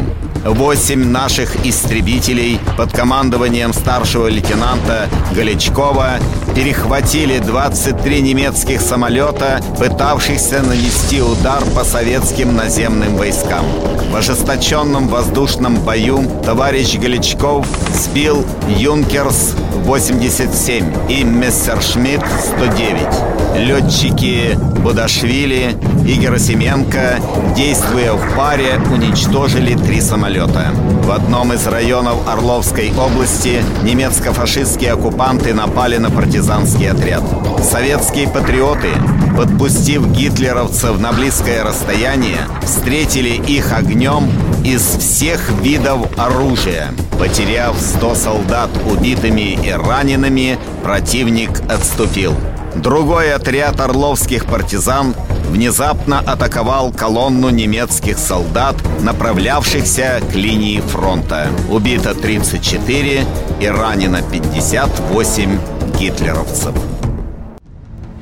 Восемь 0.44 1.04
наших 1.04 1.66
истребителей 1.66 2.58
под 2.78 2.92
командованием 2.92 3.74
старшего 3.74 4.26
лейтенанта 4.26 5.08
Галичкова 5.36 6.18
перехватили 6.54 7.38
23 7.38 8.22
немецких 8.22 8.80
самолета, 8.80 9.60
пытавшихся 9.78 10.62
нанести 10.62 11.20
удар 11.20 11.62
по 11.76 11.84
советским 11.84 12.56
наземным 12.56 13.16
войскам. 13.16 13.66
В 14.10 14.16
ожесточенном 14.16 15.08
воздушном 15.08 15.74
бою 15.76 16.24
товарищ 16.44 16.96
Галичков 16.96 17.66
сбил 17.94 18.46
«Юнкерс-87» 18.68 21.10
и 21.10 21.22
«Мессершмитт-109». 21.22 23.29
Летчики 23.56 24.56
Будашвили 24.82 25.76
и 26.06 26.14
Герасименко, 26.14 27.20
действуя 27.54 28.14
в 28.14 28.36
паре, 28.36 28.80
уничтожили 28.90 29.74
три 29.74 30.00
самолета. 30.00 30.68
В 31.04 31.10
одном 31.10 31.52
из 31.52 31.66
районов 31.66 32.26
Орловской 32.26 32.92
области 32.96 33.62
немецко-фашистские 33.82 34.92
оккупанты 34.92 35.52
напали 35.52 35.98
на 35.98 36.10
партизанский 36.10 36.90
отряд. 36.90 37.22
Советские 37.62 38.28
патриоты, 38.28 38.88
подпустив 39.36 40.06
гитлеровцев 40.08 40.98
на 40.98 41.12
близкое 41.12 41.62
расстояние, 41.62 42.38
встретили 42.62 43.30
их 43.30 43.72
огнем 43.72 44.30
из 44.64 44.82
всех 44.82 45.50
видов 45.60 46.06
оружия. 46.16 46.94
Потеряв 47.18 47.76
100 47.78 48.14
солдат 48.14 48.70
убитыми 48.90 49.58
и 49.62 49.70
ранеными, 49.70 50.58
противник 50.82 51.50
отступил. 51.68 52.34
Другой 52.76 53.32
отряд 53.34 53.80
орловских 53.80 54.46
партизан 54.46 55.14
внезапно 55.48 56.20
атаковал 56.20 56.92
колонну 56.92 57.50
немецких 57.50 58.18
солдат, 58.18 58.76
направлявшихся 59.00 60.22
к 60.30 60.34
линии 60.34 60.80
фронта. 60.80 61.48
Убито 61.68 62.14
34 62.14 63.24
и 63.60 63.66
ранено 63.66 64.22
58 64.22 65.58
гитлеровцев. 65.98 66.74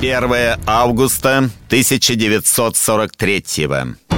1 0.00 0.58
августа 0.66 1.50
1943 1.68 3.66
года. 3.66 4.17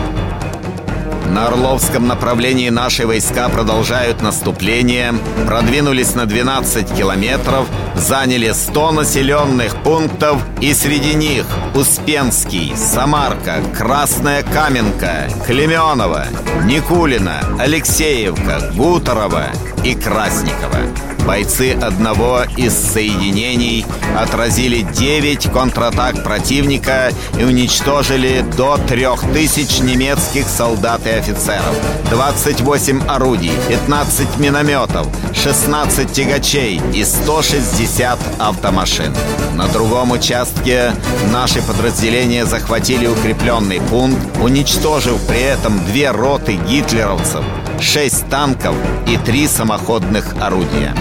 На 1.30 1.46
Орловском 1.46 2.08
направлении 2.08 2.70
наши 2.70 3.06
войска 3.06 3.48
продолжают 3.48 4.20
наступление, 4.20 5.14
продвинулись 5.46 6.16
на 6.16 6.26
12 6.26 6.92
километров, 6.92 7.68
заняли 7.94 8.50
100 8.50 8.90
населенных 8.90 9.76
пунктов, 9.84 10.42
и 10.60 10.74
среди 10.74 11.14
них 11.14 11.46
Успенский, 11.76 12.74
Самарка, 12.76 13.62
Красная 13.78 14.42
Каменка, 14.42 15.28
Клеменова, 15.46 16.26
Никулина, 16.64 17.40
Алексеевка, 17.60 18.72
Гуторова 18.74 19.46
и 19.84 19.94
Красникова. 19.94 21.09
Бойцы 21.26 21.72
одного 21.72 22.42
из 22.56 22.72
соединений 22.74 23.86
отразили 24.16 24.80
9 24.80 25.50
контратак 25.52 26.24
противника 26.24 27.12
и 27.38 27.44
уничтожили 27.44 28.44
до 28.56 28.78
3000 28.88 29.82
немецких 29.82 30.46
солдат 30.48 31.06
и 31.06 31.10
офицеров, 31.10 31.76
28 32.10 33.06
орудий, 33.06 33.52
15 33.68 34.38
минометов, 34.38 35.06
16 35.34 36.12
тягачей 36.12 36.80
и 36.94 37.04
160 37.04 38.18
автомашин. 38.38 39.14
На 39.54 39.68
другом 39.68 40.12
участке 40.12 40.92
наши 41.32 41.62
подразделения 41.62 42.46
захватили 42.46 43.06
укрепленный 43.06 43.80
пункт, 43.80 44.18
уничтожив 44.42 45.20
при 45.28 45.40
этом 45.40 45.84
две 45.86 46.10
роты 46.10 46.54
гитлеровцев, 46.54 47.44
6 47.80 48.28
танков 48.28 48.74
и 49.06 49.16
3 49.16 49.48
самоходных 49.48 50.34
орудия. 50.40 50.94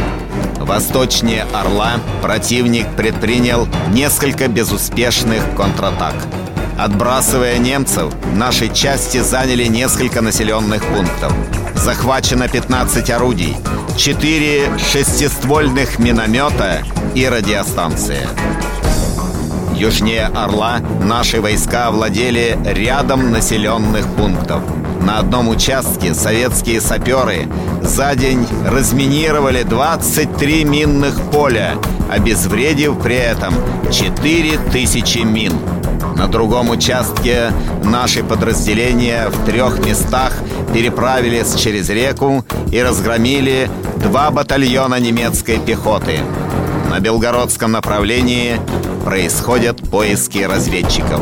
Восточнее 0.59 1.45
Орла 1.53 1.99
противник 2.21 2.87
предпринял 2.95 3.67
несколько 3.89 4.47
безуспешных 4.47 5.43
контратак. 5.57 6.15
Отбрасывая 6.77 7.57
немцев, 7.57 8.13
наши 8.33 8.73
части 8.73 9.17
заняли 9.17 9.65
несколько 9.65 10.21
населенных 10.21 10.83
пунктов. 10.85 11.33
Захвачено 11.75 12.47
15 12.47 13.09
орудий, 13.09 13.57
4 13.97 14.77
шестиствольных 14.77 15.99
миномета 15.99 16.83
и 17.13 17.27
радиостанция. 17.27 18.27
Южнее 19.73 20.27
Орла 20.27 20.79
наши 21.03 21.41
войска 21.41 21.91
владели 21.91 22.57
рядом 22.65 23.31
населенных 23.31 24.07
пунктов– 24.15 24.61
на 25.01 25.19
одном 25.19 25.49
участке 25.49 26.13
советские 26.13 26.81
саперы 26.81 27.47
за 27.81 28.15
день 28.15 28.45
разминировали 28.65 29.63
23 29.63 30.63
минных 30.65 31.21
поля, 31.31 31.75
обезвредив 32.09 32.99
при 33.01 33.15
этом 33.15 33.53
4000 33.91 35.19
мин. 35.19 35.53
На 36.15 36.27
другом 36.27 36.69
участке 36.69 37.51
наши 37.83 38.23
подразделения 38.23 39.29
в 39.29 39.45
трех 39.45 39.79
местах 39.85 40.33
переправились 40.73 41.55
через 41.55 41.89
реку 41.89 42.43
и 42.71 42.81
разгромили 42.81 43.69
два 44.03 44.29
батальона 44.31 44.99
немецкой 44.99 45.59
пехоты. 45.59 46.19
На 46.89 46.99
Белгородском 46.99 47.71
направлении 47.71 48.59
происходят 49.05 49.77
поиски 49.89 50.39
разведчиков. 50.39 51.21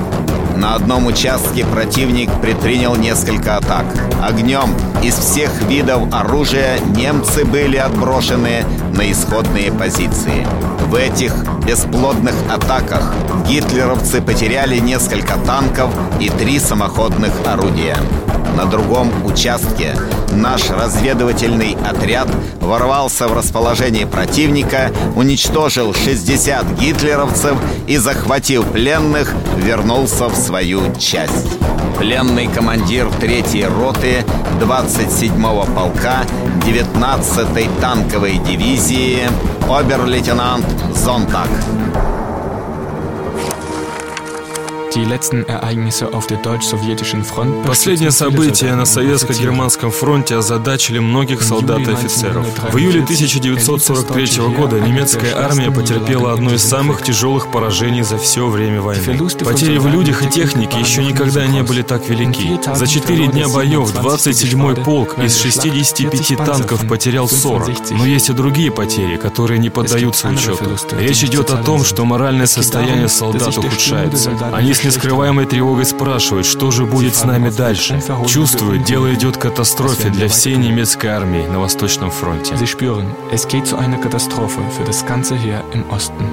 На 0.57 0.73
одном 0.73 1.05
участке 1.05 1.65
противник 1.65 2.31
предпринял 2.41 2.95
несколько 2.95 3.57
атак. 3.57 3.85
Огнем 4.23 4.73
из 5.03 5.13
всех 5.13 5.51
видов 5.69 6.11
оружия 6.11 6.79
немцы 6.79 7.45
были 7.45 7.77
отброшены 7.77 8.65
на 8.91 9.11
исходные 9.11 9.71
позиции. 9.71 10.47
В 10.87 10.95
этих 10.95 11.31
бесплодных 11.63 12.33
атаках 12.51 13.13
гитлеровцы 13.47 14.19
потеряли 14.19 14.79
несколько 14.79 15.35
танков 15.45 15.91
и 16.19 16.29
три 16.29 16.59
самоходных 16.59 17.33
орудия. 17.45 17.95
На 18.55 18.65
другом 18.65 19.11
участке 19.25 19.95
наш 20.31 20.69
разведывательный 20.69 21.77
отряд 21.87 22.27
ворвался 22.59 23.27
в 23.27 23.33
расположение 23.33 24.07
противника, 24.07 24.91
уничтожил 25.15 25.93
60 25.93 26.79
гитлеровцев 26.79 27.57
и, 27.87 27.97
захватив 27.97 28.65
пленных, 28.65 29.33
вернулся 29.57 30.27
в 30.27 30.35
свою 30.35 30.81
часть. 30.99 31.57
пленный 31.97 32.47
командир 32.47 33.07
3-й 33.07 33.65
роты 33.65 34.23
27-го 34.59 35.65
полка 35.73 36.23
19-й 36.65 37.69
танковой 37.81 38.37
дивизии 38.37 39.27
обер-лейтенант 39.67 40.65
Зонтак. 40.93 41.49
Последние 47.65 48.11
события 48.11 48.75
на 48.75 48.85
советско-германском 48.85 49.91
фронте 49.91 50.35
озадачили 50.35 50.99
многих 50.99 51.43
солдат 51.43 51.79
и 51.79 51.91
офицеров. 51.91 52.45
В 52.71 52.77
июле 52.77 53.03
1943 53.03 54.47
года 54.55 54.79
немецкая 54.79 55.35
армия 55.35 55.71
потерпела 55.71 56.33
одно 56.33 56.53
из 56.53 56.63
самых 56.63 57.03
тяжелых 57.03 57.51
поражений 57.51 58.01
за 58.01 58.17
все 58.17 58.47
время 58.47 58.81
войны. 58.81 59.19
Потери 59.43 59.77
в 59.77 59.87
людях 59.87 60.23
и 60.23 60.29
технике 60.29 60.79
еще 60.79 61.03
никогда 61.03 61.45
не 61.45 61.63
были 61.63 61.81
так 61.81 62.07
велики. 62.09 62.59
За 62.73 62.87
четыре 62.87 63.27
дня 63.27 63.47
боев 63.49 63.93
27-й 63.93 64.83
полк 64.83 65.19
из 65.19 65.37
65 65.37 66.37
танков 66.37 66.87
потерял 66.87 67.27
40. 67.27 67.91
Но 67.91 68.05
есть 68.05 68.29
и 68.29 68.33
другие 68.33 68.71
потери, 68.71 69.17
которые 69.17 69.59
не 69.59 69.69
поддаются 69.69 70.27
учету. 70.29 70.77
Речь 70.97 71.23
идет 71.23 71.51
о 71.51 71.57
том, 71.63 71.83
что 71.83 72.05
моральное 72.05 72.47
состояние 72.47 73.09
солдат 73.09 73.57
ухудшается. 73.57 74.31
Они 74.53 74.73
с 74.73 74.86
нескрываемой 74.87 75.45
тревогой 75.45 75.85
спрашивают, 75.85 76.45
что 76.45 76.71
же 76.71 76.85
будет 76.85 77.13
с 77.13 77.25
нами 77.25 77.49
дальше. 77.49 78.01
Чувствуют, 78.25 78.85
дело 78.85 79.13
идет 79.13 79.35
к 79.35 79.41
катастрофе 79.41 80.09
для 80.09 80.29
всей 80.29 80.55
немецкой 80.55 81.07
армии 81.07 81.45
на 81.45 81.59
Восточном 81.59 82.09
фронте. 82.09 82.55
Sie 82.55 82.65
spüren, 82.65 83.05
es 83.33 83.45
geht 83.47 83.67
zu 83.67 83.77
einer 83.77 83.97
Katastrophe 83.97 84.61
für 84.77 84.85
das 84.85 85.05
ganze 85.05 85.35
Heer 85.35 85.61
im 85.73 85.83
Osten. 85.91 86.23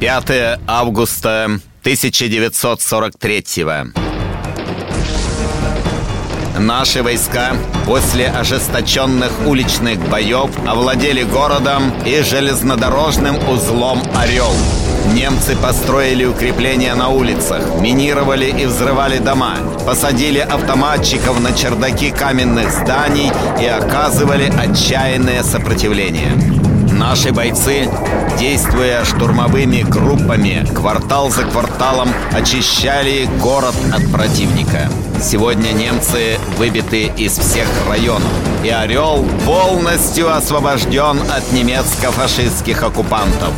5 0.00 0.58
августа 0.66 1.60
1943 1.84 3.64
Наши 6.58 7.02
войска 7.02 7.56
после 7.86 8.26
ожесточенных 8.28 9.30
уличных 9.46 10.00
боев 10.08 10.50
овладели 10.66 11.22
городом 11.22 11.92
и 12.04 12.22
железнодорожным 12.22 13.36
узлом 13.48 14.02
«Орел». 14.16 14.52
Немцы 15.12 15.54
построили 15.56 16.24
укрепления 16.24 16.94
на 16.94 17.08
улицах, 17.08 17.80
минировали 17.80 18.46
и 18.46 18.66
взрывали 18.66 19.18
дома, 19.18 19.56
посадили 19.86 20.38
автоматчиков 20.38 21.40
на 21.40 21.52
чердаки 21.52 22.10
каменных 22.10 22.70
зданий 22.70 23.30
и 23.60 23.66
оказывали 23.66 24.52
отчаянное 24.56 25.42
сопротивление. 25.42 26.32
Наши 26.90 27.32
бойцы, 27.32 27.88
действуя 28.38 29.04
штурмовыми 29.04 29.82
группами, 29.82 30.66
квартал 30.74 31.30
за 31.30 31.42
кварталом 31.42 32.08
очищали 32.32 33.28
город 33.42 33.74
от 33.92 34.10
противника. 34.12 34.88
Сегодня 35.20 35.72
немцы 35.72 36.38
выбиты 36.56 37.10
из 37.16 37.36
всех 37.38 37.66
районов, 37.88 38.30
и 38.62 38.68
«Орел» 38.68 39.24
полностью 39.44 40.34
освобожден 40.34 41.20
от 41.30 41.52
немецко-фашистских 41.52 42.82
оккупантов. 42.82 43.50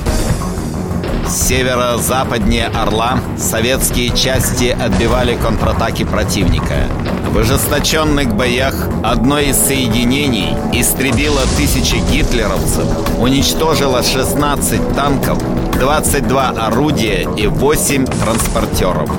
Северо-западнее 1.28 2.66
Орла 2.68 3.18
советские 3.36 4.16
части 4.16 4.66
отбивали 4.66 5.36
контратаки 5.36 6.04
противника. 6.04 6.86
В 7.32 7.38
ожесточенных 7.38 8.34
боях 8.34 8.74
одно 9.02 9.38
из 9.38 9.56
соединений 9.56 10.54
истребило 10.72 11.40
тысячи 11.56 11.96
гитлеровцев, 12.12 12.86
уничтожило 13.18 14.02
16 14.02 14.94
танков, 14.94 15.42
22 15.74 16.48
орудия 16.50 17.28
и 17.36 17.46
8 17.46 18.06
транспортеров. 18.06 19.10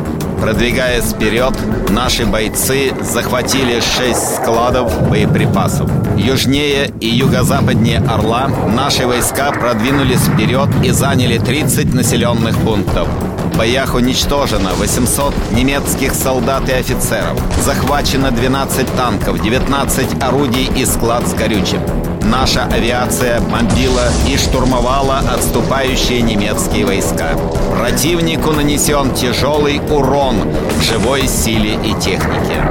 Продвигаясь 0.42 1.06
вперед, 1.06 1.54
наши 1.90 2.26
бойцы 2.26 2.94
захватили 3.02 3.80
шесть 3.80 4.36
складов 4.36 5.10
боеприпасов. 5.10 5.90
Южнее 6.16 6.92
и 7.02 7.08
юго-западнее 7.08 8.00
Орла 8.00 8.50
наши 8.74 9.08
войска 9.08 9.52
продвинулись 9.52 10.22
вперед 10.22 10.70
и 10.84 10.92
заняли 10.92 11.38
30 11.38 11.94
населенных 11.94 12.58
пунктов. 12.60 13.08
В 13.54 13.58
боях 13.58 13.96
уничтожено 13.96 14.74
800 14.76 15.34
немецких 15.52 16.14
солдат 16.14 16.70
и 16.70 16.74
офицеров. 16.74 17.42
Захвачено 17.66 18.32
12 18.32 18.96
танков, 18.96 19.42
19 19.42 20.24
орудий 20.24 20.70
и 20.76 20.86
склад 20.86 21.28
с 21.28 21.34
горючим 21.34 21.82
наша 22.28 22.66
авиация 22.66 23.40
бомбила 23.42 24.10
и 24.28 24.38
штурмовала 24.38 25.20
отступающие 25.20 26.22
немецкие 26.22 26.86
войска. 26.86 27.32
Противнику 27.78 28.52
нанесен 28.52 29.14
тяжелый 29.14 29.80
урон 29.90 30.36
в 30.78 30.84
живой 30.84 31.28
силе 31.28 31.76
и 31.76 31.94
технике. 32.00 32.62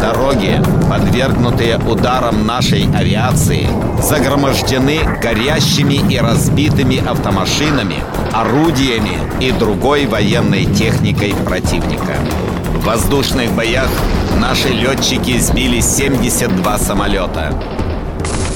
Дороги, 0.00 0.60
подвергнутые 0.90 1.78
ударам 1.78 2.46
нашей 2.46 2.88
авиации, 2.94 3.68
загромождены 4.02 5.00
горящими 5.22 6.00
и 6.12 6.18
разбитыми 6.18 7.06
автомашинами, 7.06 7.96
орудиями 8.32 9.18
и 9.40 9.52
другой 9.52 10.06
военной 10.06 10.66
техникой 10.66 11.34
противника. 11.44 12.16
В 12.74 12.84
воздушных 12.84 13.52
боях 13.52 13.88
наши 14.38 14.68
летчики 14.68 15.38
сбили 15.38 15.80
72 15.80 16.78
самолета. 16.78 17.54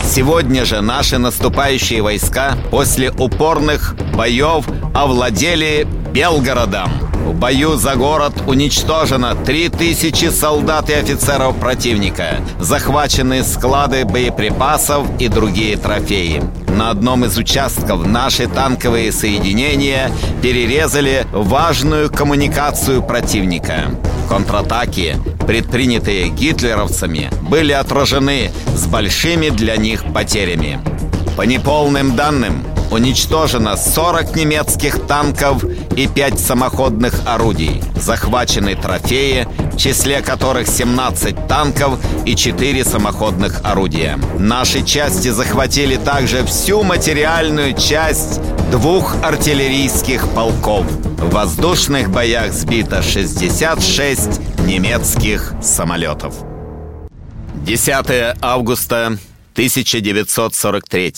Сегодня 0.09 0.65
же 0.65 0.81
наши 0.81 1.19
наступающие 1.19 2.01
войска 2.01 2.57
после 2.71 3.11
упорных 3.11 3.95
боев 4.15 4.65
овладели 4.95 5.87
Белгородом. 6.13 6.91
В 7.27 7.35
бою 7.35 7.77
за 7.77 7.95
город 7.95 8.33
уничтожено 8.47 9.35
3000 9.35 10.31
солдат 10.31 10.89
и 10.89 10.95
офицеров 10.95 11.57
противника, 11.59 12.39
захвачены 12.59 13.45
склады 13.45 14.07
боеприпасов 14.07 15.07
и 15.19 15.29
другие 15.29 15.77
трофеи. 15.77 16.43
На 16.69 16.91
одном 16.91 17.27
из 17.27 17.37
участков 17.37 18.07
наши 18.07 18.47
танковые 18.47 19.13
соединения 19.13 20.11
перерезали 20.41 21.27
важную 21.33 22.11
коммуникацию 22.11 23.03
противника. 23.03 23.91
Контратаки, 24.27 25.17
предпринятые 25.49 26.29
гитлеровцами, 26.29 27.31
были 27.41 27.73
отражены 27.73 28.51
с 28.77 28.87
большими 28.87 29.49
для 29.49 29.79
них 29.79 30.05
потерями. 30.13 30.79
По 31.39 31.43
неполным 31.43 32.17
данным, 32.17 32.63
уничтожено 32.91 33.79
40 33.79 34.37
немецких 34.37 35.07
танков 35.07 35.65
и 35.97 36.07
5 36.07 36.39
самоходных 36.39 37.23
орудий. 37.27 37.83
Захвачены 37.97 38.75
трофеи, 38.75 39.49
в 39.73 39.79
числе 39.79 40.21
которых 40.21 40.69
17 40.69 41.49
танков 41.49 41.99
и 42.27 42.37
4 42.37 42.85
самоходных 42.85 43.63
орудия. 43.65 44.19
Наши 44.39 44.83
части 44.83 45.29
захватили 45.29 45.97
также 45.97 46.45
всю 46.45 46.83
материальную 46.83 47.73
часть 47.73 48.39
двух 48.71 49.17
артиллерийских 49.23 50.29
полков. 50.29 50.85
В 51.17 51.31
воздушных 51.31 52.11
боях 52.11 52.53
сбито 52.53 53.03
66 53.03 54.41
немецких 54.69 55.55
самолетов. 55.63 56.35
10 57.55 58.37
августа 58.43 59.19
1943 59.55 61.15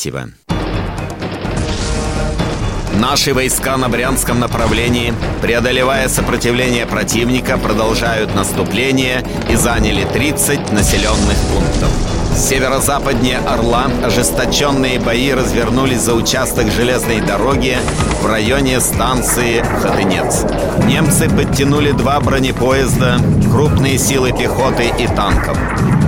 Наши 2.94 3.34
войска 3.34 3.76
на 3.76 3.88
Брянском 3.88 4.38
направлении, 4.38 5.12
преодолевая 5.42 6.08
сопротивление 6.08 6.86
противника, 6.86 7.58
продолжают 7.58 8.34
наступление 8.36 9.26
и 9.50 9.56
заняли 9.56 10.04
30 10.04 10.70
населенных 10.70 11.36
пунктов. 11.52 12.19
Северо-западнее 12.36 13.38
Орла 13.38 13.86
ожесточенные 14.04 14.98
бои 14.98 15.32
развернулись 15.32 16.00
за 16.00 16.14
участок 16.14 16.70
железной 16.70 17.20
дороги 17.20 17.76
в 18.22 18.26
районе 18.26 18.80
станции 18.80 19.62
Хатынец. 19.82 20.44
Немцы 20.86 21.28
подтянули 21.28 21.92
два 21.92 22.20
бронепоезда, 22.20 23.18
крупные 23.50 23.98
силы 23.98 24.32
пехоты 24.32 24.92
и 24.98 25.06
танков. 25.06 25.58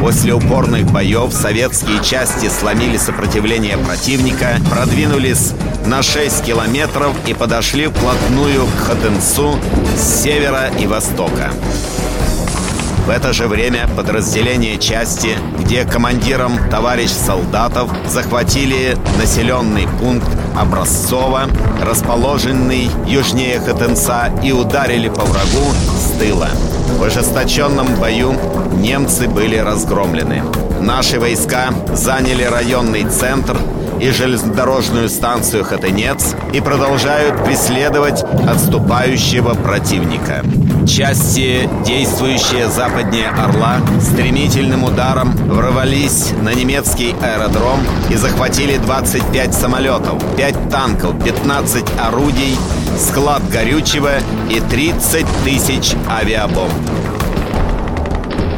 После 0.00 0.34
упорных 0.34 0.90
боев 0.90 1.32
советские 1.32 2.02
части 2.02 2.48
сломили 2.48 2.96
сопротивление 2.96 3.78
противника, 3.78 4.56
продвинулись 4.68 5.52
на 5.86 6.02
6 6.02 6.42
километров 6.44 7.14
и 7.26 7.34
подошли 7.34 7.86
вплотную 7.86 8.66
к 8.66 8.86
Хатынцу 8.86 9.58
с 9.96 10.22
севера 10.22 10.70
и 10.78 10.86
востока. 10.86 11.52
В 13.06 13.10
это 13.10 13.32
же 13.32 13.48
время 13.48 13.88
подразделения 13.96 14.78
части, 14.78 15.36
где 15.58 15.84
командиром 15.84 16.52
товарищ 16.70 17.10
солдатов 17.10 17.90
захватили 18.06 18.96
населенный 19.18 19.88
пункт 19.98 20.28
Образцово, 20.56 21.48
расположенный 21.82 22.88
южнее 23.06 23.58
Хатенца, 23.58 24.30
и 24.44 24.52
ударили 24.52 25.08
по 25.08 25.22
врагу 25.22 25.72
с 25.98 26.16
тыла. 26.18 26.50
В 26.98 27.02
ожесточенном 27.02 27.96
бою 27.96 28.36
немцы 28.74 29.26
были 29.28 29.56
разгромлены. 29.56 30.44
Наши 30.80 31.18
войска 31.18 31.74
заняли 31.92 32.44
районный 32.44 33.04
центр 33.04 33.56
и 34.02 34.10
железнодорожную 34.10 35.08
станцию 35.08 35.62
Хатынец 35.64 36.34
и 36.52 36.60
продолжают 36.60 37.44
преследовать 37.44 38.24
отступающего 38.48 39.54
противника. 39.54 40.44
Части, 40.86 41.70
действующие 41.86 42.68
западнее 42.68 43.28
Орла, 43.28 43.76
стремительным 44.00 44.82
ударом 44.82 45.36
ворвались 45.48 46.32
на 46.42 46.52
немецкий 46.52 47.14
аэродром 47.22 47.78
и 48.10 48.16
захватили 48.16 48.76
25 48.78 49.54
самолетов, 49.54 50.20
5 50.36 50.68
танков, 50.68 51.22
15 51.24 51.84
орудий, 52.00 52.56
склад 52.98 53.48
горючего 53.48 54.18
и 54.50 54.58
30 54.58 55.24
тысяч 55.44 55.94
авиабомб. 56.10 56.72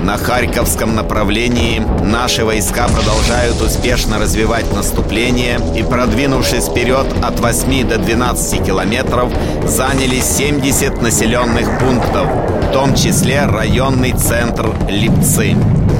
На 0.04 0.18
Харьковском 0.18 0.94
направлении 0.94 1.78
наши 2.02 2.44
войска 2.44 2.88
продолжают 2.88 3.58
успешно 3.62 4.18
развивать 4.18 4.70
наступление 4.74 5.58
и, 5.74 5.82
продвинувшись 5.82 6.68
вперед 6.68 7.06
от 7.22 7.40
8 7.40 7.88
до 7.88 7.96
12 7.96 8.66
километров, 8.66 9.32
заняли 9.66 10.20
70 10.20 11.00
населенных 11.00 11.78
пунктов, 11.78 12.28
в 12.68 12.72
том 12.72 12.94
числе 12.94 13.46
районный 13.46 14.12
центр 14.12 14.74
Липцы. 14.90 15.56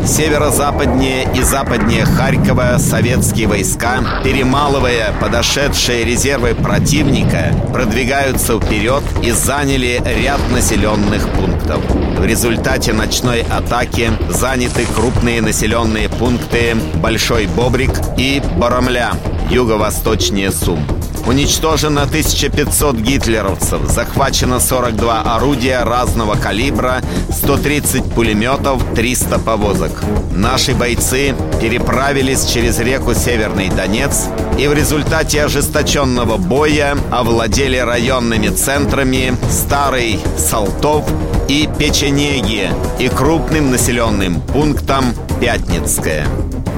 Северо-западнее 0.07 1.27
и 1.35 1.41
западнее 1.41 2.05
Харькова 2.05 2.77
советские 2.79 3.47
войска, 3.47 4.21
перемалывая 4.23 5.15
подошедшие 5.19 6.05
резервы 6.05 6.55
противника, 6.55 7.55
продвигаются 7.73 8.61
вперед 8.61 9.03
и 9.23 9.31
заняли 9.31 10.03
ряд 10.05 10.41
населенных 10.51 11.27
пунктов. 11.31 11.54
В 11.67 12.25
результате 12.25 12.93
ночной 12.93 13.43
атаки 13.43 14.11
заняты 14.29 14.87
крупные 14.95 15.41
населенные 15.41 16.09
пункты 16.09 16.77
Большой 16.97 17.47
Бобрик 17.47 17.91
и 18.19 18.43
Барамля, 18.57 19.13
юго-восточнее 19.51 20.53
Сум. 20.53 20.81
Уничтожено 21.27 22.03
1500 22.03 22.97
гитлеровцев, 22.97 23.81
захвачено 23.89 24.61
42 24.61 25.23
орудия 25.23 25.83
разного 25.83 26.35
калибра, 26.35 27.01
130 27.31 28.05
пулеметов, 28.15 28.83
300 28.95 29.39
повозок. 29.39 30.03
Наши 30.33 30.75
бойцы 30.75 31.35
переправились 31.61 32.45
через 32.45 32.79
реку 32.79 33.15
Северный 33.15 33.71
Донец 33.71 34.27
и 34.59 34.69
в 34.69 34.75
результате 34.75 35.45
ожесточенного 35.45 36.37
боя 36.37 36.97
овладели 37.11 37.79
районными 37.79 38.49
центрами 38.49 39.35
Старый 39.51 40.21
Салтов 40.37 41.05
и 41.49 41.69
Печенеги 41.79 42.71
и 42.99 43.09
крупным 43.09 43.71
населенным 43.71 44.43
пунктом 44.43 45.15
Пятницкое. 45.41 46.27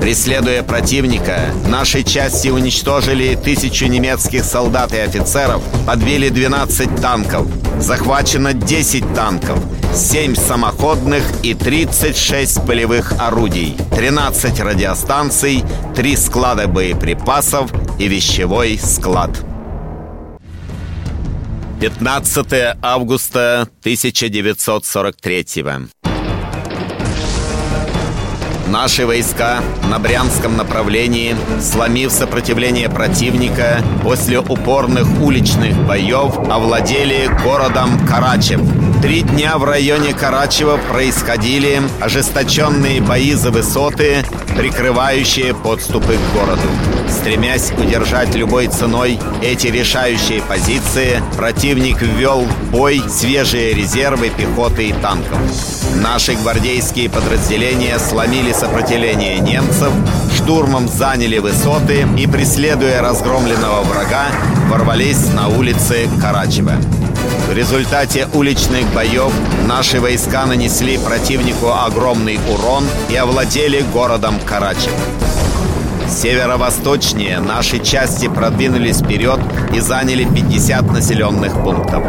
Преследуя 0.00 0.62
противника, 0.62 1.52
наши 1.66 2.02
части 2.02 2.48
уничтожили 2.48 3.35
тысячу 3.35 3.87
немецких 3.87 4.44
солдат 4.44 4.92
и 4.92 4.98
офицеров, 4.98 5.62
подбили 5.87 6.28
12 6.28 7.00
танков, 7.00 7.46
захвачено 7.80 8.52
10 8.52 9.14
танков, 9.14 9.59
7 9.94 10.35
самоходных 10.37 11.22
и 11.42 11.54
36 11.54 12.66
полевых 12.66 13.14
орудий, 13.18 13.76
13 13.96 14.61
радиостанций, 14.61 15.64
3 15.94 16.16
склада 16.16 16.68
боеприпасов 16.68 17.72
и 17.98 18.06
вещевой 18.06 18.78
склад. 18.78 19.30
15 21.80 22.76
августа 22.82 23.68
1943 23.80 25.46
Наши 28.68 29.07
войска 29.07 29.61
на 29.88 30.00
Брянском 30.00 30.57
направлении, 30.57 31.37
сломив 31.61 32.11
сопротивление 32.11 32.88
противника, 32.90 33.81
после 34.02 34.40
упорных 34.40 35.07
уличных 35.20 35.76
боев 35.87 36.37
овладели 36.50 37.31
городом 37.44 38.05
Карачев. 38.09 38.61
Три 39.07 39.23
дня 39.23 39.57
в 39.57 39.62
районе 39.62 40.14
Карачева 40.14 40.81
происходили 40.90 41.81
ожесточенные 42.01 43.01
бои 43.01 43.35
за 43.35 43.53
высоты, 43.53 44.25
прикрывающие 44.57 45.55
подступы 45.55 46.16
к 46.16 46.37
городу. 46.37 46.69
Стремясь 47.09 47.71
удержать 47.79 48.35
любой 48.35 48.66
ценой 48.66 49.21
эти 49.45 49.69
решающие 49.69 50.42
позиции, 50.42 51.23
противник 51.37 52.03
ввел 52.03 52.40
в 52.40 52.71
бой 52.73 53.01
свежие 53.09 53.75
резервы 53.75 54.29
пехоты 54.37 54.88
и 54.88 54.92
танков. 54.92 55.38
Наши 55.95 56.35
гвардейские 56.35 57.09
подразделения 57.09 58.01
сломили 58.01 58.51
сопротивление 58.53 59.38
немцев, 59.38 59.92
штурмом 60.37 60.88
заняли 60.88 61.38
высоты 61.38 62.09
и, 62.19 62.27
преследуя 62.27 63.03
разгромленного 63.03 63.85
врага, 63.85 64.27
ворвались 64.69 65.29
на 65.33 65.47
улицы 65.47 66.09
Карачева. 66.21 66.75
Результате 67.57 68.29
уличных 68.35 68.87
боев 68.92 69.33
наши 69.66 69.99
войска 69.99 70.45
нанесли 70.45 70.99
противнику 70.99 71.73
огромный 71.73 72.38
урон 72.53 72.85
и 73.09 73.16
овладели 73.16 73.81
городом 73.95 74.38
Карачев. 74.45 74.92
Северо-восточнее 76.09 77.40
наши 77.40 77.79
части 77.79 78.29
продвинулись 78.29 79.01
вперед 79.01 79.40
и 79.75 79.81
заняли 79.81 80.25
50 80.25 80.92
населенных 80.92 81.53
пунктов. 81.62 82.05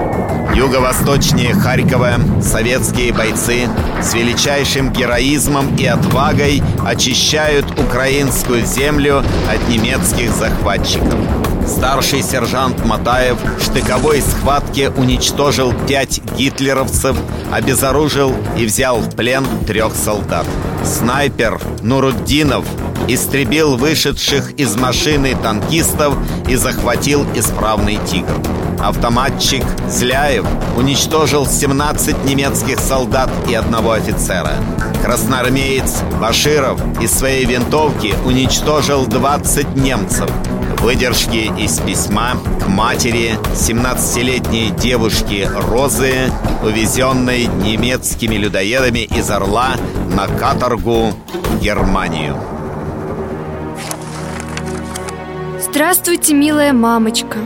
Юго-восточнее 0.56 1.54
Харькова 1.54 2.14
советские 2.42 3.14
бойцы 3.14 3.68
с 4.02 4.14
величайшим 4.14 4.92
героизмом 4.92 5.76
и 5.76 5.86
отвагой 5.86 6.64
очищают 6.86 7.66
украинскую 7.80 8.66
землю 8.66 9.24
от 9.52 9.70
немецких 9.70 10.32
захватчиков. 10.32 11.20
Старший 11.68 12.24
сержант 12.24 12.84
Матаев 12.86 13.38
в 13.60 13.64
штыковой 13.64 14.22
схватке 14.22 14.90
уничтожил 14.90 15.74
пять 15.88 16.22
гитлеровцев, 16.38 17.18
обезоружил 17.52 18.34
и 18.58 18.66
взял 18.66 19.00
в 19.00 19.16
плен 19.16 19.46
трех 19.68 19.94
солдат. 19.94 20.46
Снайпер 20.84 21.60
Нуруддинов 21.82 22.66
истребил 23.08 23.78
вышедших 23.78 24.52
из 24.54 24.76
машины 24.76 25.36
танкистов 25.42 26.16
и 26.48 26.56
захватил 26.56 27.26
исправный 27.36 28.00
«Тигр». 28.10 28.34
Автоматчик 28.80 29.64
Зляев 29.90 30.46
уничтожил 30.76 31.48
17 31.48 32.26
немецких 32.26 32.80
солдат 32.80 33.30
и 33.50 33.54
одного 33.56 33.92
офицера. 33.92 34.54
Красноармеец 35.04 36.02
Баширов 36.20 36.80
из 37.02 37.12
своей 37.12 37.46
винтовки 37.46 38.14
уничтожил 38.26 39.08
20 39.08 39.76
немцев. 39.76 40.30
Выдержки 40.80 41.52
из 41.60 41.80
письма 41.80 42.34
к 42.62 42.68
матери 42.68 43.40
17-летней 43.56 44.70
девушки 44.72 45.50
Розы, 45.54 46.32
увезенной 46.64 47.46
немецкими 47.48 48.36
людоедами 48.36 49.00
из 49.00 49.30
Орла 49.32 49.76
на 50.14 50.28
каторгу 50.28 51.14
в 51.34 51.60
Германию. 51.60 52.57
Здравствуйте, 55.70 56.34
милая 56.34 56.72
мамочка. 56.72 57.38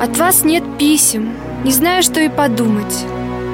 От 0.00 0.16
вас 0.16 0.44
нет 0.44 0.64
писем. 0.78 1.34
Не 1.62 1.70
знаю, 1.70 2.02
что 2.02 2.20
и 2.20 2.28
подумать. 2.30 3.04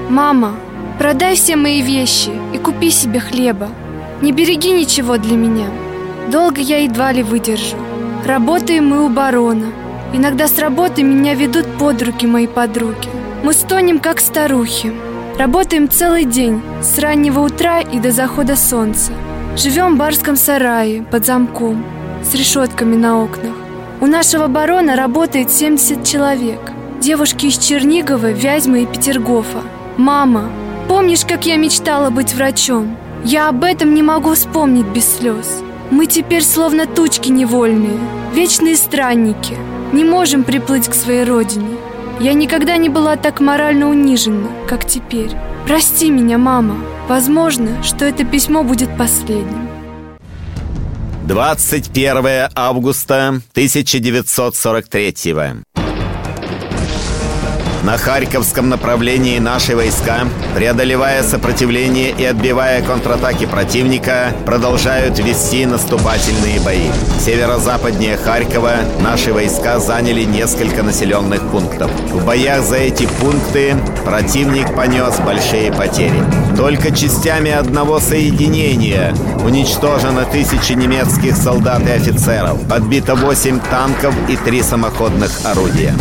Мама, 0.08 0.54
продай 0.98 1.34
все 1.34 1.56
мои 1.56 1.82
вещи 1.82 2.30
и 2.54 2.58
купи 2.58 2.90
себе 2.90 3.18
хлеба. 3.18 3.68
Не 4.22 4.30
береги 4.30 4.70
ничего 4.70 5.18
для 5.18 5.36
меня. 5.36 5.66
Долго 6.30 6.60
я 6.60 6.84
едва 6.84 7.10
ли 7.10 7.24
выдержу. 7.24 7.76
Работаем 8.24 8.86
мы 8.86 9.04
у 9.04 9.08
барона. 9.08 9.66
Иногда 10.12 10.46
с 10.46 10.56
работы 10.56 11.02
меня 11.02 11.34
ведут 11.34 11.66
под 11.76 12.00
руки 12.00 12.26
мои 12.26 12.46
подруги. 12.46 13.08
Мы 13.42 13.52
стонем, 13.52 13.98
как 13.98 14.20
старухи. 14.20 14.92
Работаем 15.36 15.90
целый 15.90 16.24
день, 16.24 16.62
с 16.80 16.96
раннего 17.00 17.40
утра 17.40 17.80
и 17.80 17.98
до 17.98 18.12
захода 18.12 18.54
солнца. 18.54 19.12
Живем 19.56 19.96
в 19.96 19.98
барском 19.98 20.36
сарае 20.36 21.02
под 21.02 21.26
замком, 21.26 21.84
с 22.22 22.34
решетками 22.34 22.94
на 22.94 23.20
окнах. 23.20 23.61
У 24.02 24.06
нашего 24.06 24.48
барона 24.48 24.96
работает 24.96 25.48
70 25.52 26.04
человек. 26.04 26.58
Девушки 27.00 27.46
из 27.46 27.56
Чернигова, 27.56 28.32
Вязьмы 28.32 28.82
и 28.82 28.86
Петергофа. 28.86 29.62
Мама, 29.96 30.50
помнишь, 30.88 31.24
как 31.24 31.46
я 31.46 31.54
мечтала 31.54 32.10
быть 32.10 32.34
врачом? 32.34 32.96
Я 33.22 33.48
об 33.48 33.62
этом 33.62 33.94
не 33.94 34.02
могу 34.02 34.34
вспомнить 34.34 34.86
без 34.86 35.18
слез. 35.18 35.62
Мы 35.92 36.06
теперь 36.06 36.42
словно 36.42 36.86
тучки 36.86 37.28
невольные, 37.28 38.00
вечные 38.34 38.74
странники. 38.74 39.56
Не 39.92 40.02
можем 40.02 40.42
приплыть 40.42 40.88
к 40.88 40.94
своей 40.94 41.22
родине. 41.22 41.76
Я 42.18 42.32
никогда 42.32 42.78
не 42.78 42.88
была 42.88 43.14
так 43.14 43.38
морально 43.38 43.88
унижена, 43.88 44.48
как 44.68 44.84
теперь. 44.84 45.30
Прости 45.64 46.10
меня, 46.10 46.38
мама. 46.38 46.74
Возможно, 47.08 47.80
что 47.84 48.04
это 48.04 48.24
письмо 48.24 48.64
будет 48.64 48.98
последним. 48.98 49.71
21 51.26 52.50
августа 52.54 53.40
1943 53.54 55.81
На 57.84 57.98
Харьковском 57.98 58.68
направлении 58.68 59.40
наши 59.40 59.74
войска, 59.74 60.20
преодолевая 60.54 61.24
сопротивление 61.24 62.10
и 62.16 62.24
отбивая 62.24 62.80
контратаки 62.80 63.44
противника, 63.44 64.32
продолжают 64.46 65.18
вести 65.18 65.66
наступательные 65.66 66.60
бои. 66.60 66.90
Северо-западнее 67.18 68.16
Харькова 68.16 68.74
наши 69.00 69.32
войска 69.32 69.80
заняли 69.80 70.22
несколько 70.22 70.84
населенных 70.84 71.42
пунктов. 71.50 71.90
В 72.12 72.24
боях 72.24 72.62
за 72.62 72.76
эти 72.76 73.08
пункты 73.20 73.74
противник 74.04 74.72
понес 74.76 75.18
большие 75.18 75.72
потери. 75.72 76.22
Только 76.56 76.94
частями 76.94 77.50
одного 77.50 77.98
соединения 77.98 79.12
уничтожено 79.44 80.24
тысячи 80.24 80.74
немецких 80.74 81.36
солдат 81.36 81.84
и 81.88 81.90
офицеров, 81.90 82.60
подбито 82.68 83.16
8 83.16 83.58
танков 83.58 84.14
и 84.28 84.36
3 84.36 84.62
самоходных 84.62 85.32
орудия. 85.44 85.92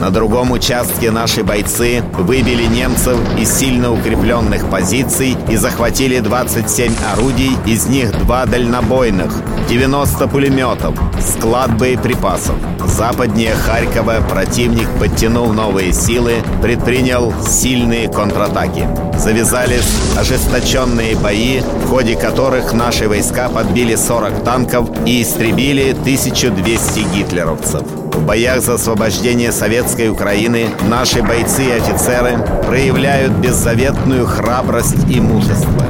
На 0.00 0.10
другом 0.10 0.50
участке 0.50 1.10
наши 1.10 1.42
бойцы 1.42 2.02
выбили 2.18 2.64
немцев 2.64 3.18
из 3.38 3.52
сильно 3.52 3.92
укрепленных 3.92 4.68
позиций 4.68 5.36
и 5.48 5.56
захватили 5.56 6.18
27 6.18 6.92
орудий, 7.12 7.56
из 7.64 7.86
них 7.86 8.10
два 8.24 8.44
дальнобойных, 8.46 9.32
90 9.68 10.28
пулеметов, 10.28 10.98
склад 11.20 11.78
боеприпасов. 11.78 12.56
Западнее 12.86 13.54
Харькова 13.54 14.20
противник 14.28 14.88
подтянул 14.98 15.52
новые 15.52 15.92
силы, 15.92 16.34
предпринял 16.60 17.32
сильные 17.46 18.08
контратаки. 18.08 18.86
Завязались 19.16 19.88
ожесточенные 20.18 21.16
бои, 21.16 21.60
в 21.60 21.88
ходе 21.88 22.16
которых 22.16 22.72
наши 22.72 23.08
войска 23.08 23.48
подбили 23.48 23.94
40 23.94 24.44
танков 24.44 24.90
и 25.06 25.22
истребили 25.22 25.92
1200 25.92 27.16
гитлеровцев. 27.16 28.03
В 28.14 28.24
боях 28.24 28.62
за 28.62 28.74
освобождение 28.74 29.50
советской 29.50 30.08
Украины 30.08 30.68
наши 30.88 31.20
бойцы 31.20 31.64
и 31.64 31.70
офицеры 31.72 32.38
проявляют 32.66 33.32
беззаветную 33.32 34.24
храбрость 34.26 35.08
и 35.10 35.20
мужество. 35.20 35.84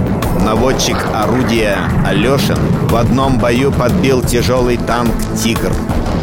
Наводчик 0.45 0.97
орудия 1.15 1.79
Алешин 2.05 2.59
в 2.89 2.97
одном 2.97 3.39
бою 3.39 3.71
подбил 3.71 4.23
тяжелый 4.23 4.79
танк 4.79 5.13
«Тигр», 5.43 5.73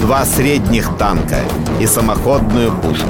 два 0.02 0.26
средних 0.26 0.98
танка 0.98 1.38
и 1.80 1.86
самоходную 1.86 2.72
пушку. 2.72 3.08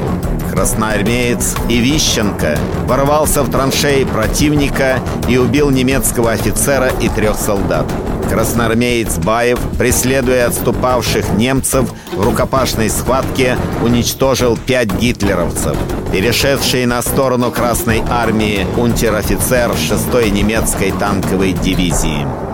Красноармеец 0.51 1.55
Ивищенко 1.69 2.57
ворвался 2.85 3.43
в 3.43 3.49
траншеи 3.49 4.03
противника 4.03 4.99
и 5.29 5.37
убил 5.37 5.69
немецкого 5.69 6.31
офицера 6.31 6.89
и 6.99 7.07
трех 7.07 7.37
солдат. 7.37 7.85
Красноармеец 8.31 9.17
Баев, 9.17 9.59
преследуя 9.77 10.47
отступавших 10.47 11.33
немцев, 11.33 11.91
в 12.13 12.23
рукопашной 12.23 12.89
схватке 12.89 13.57
уничтожил 13.83 14.57
пять 14.57 14.93
гитлеровцев. 14.93 15.75
Перешедший 16.13 16.85
на 16.85 17.01
сторону 17.01 17.51
Красной 17.51 18.01
Армии 18.09 18.65
унтер-офицер 18.77 19.71
6-й 19.71 20.31
немецкой 20.31 20.93
танковой 20.93 21.51
дивизии. 21.51 22.50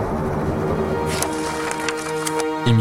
В 2.68 2.72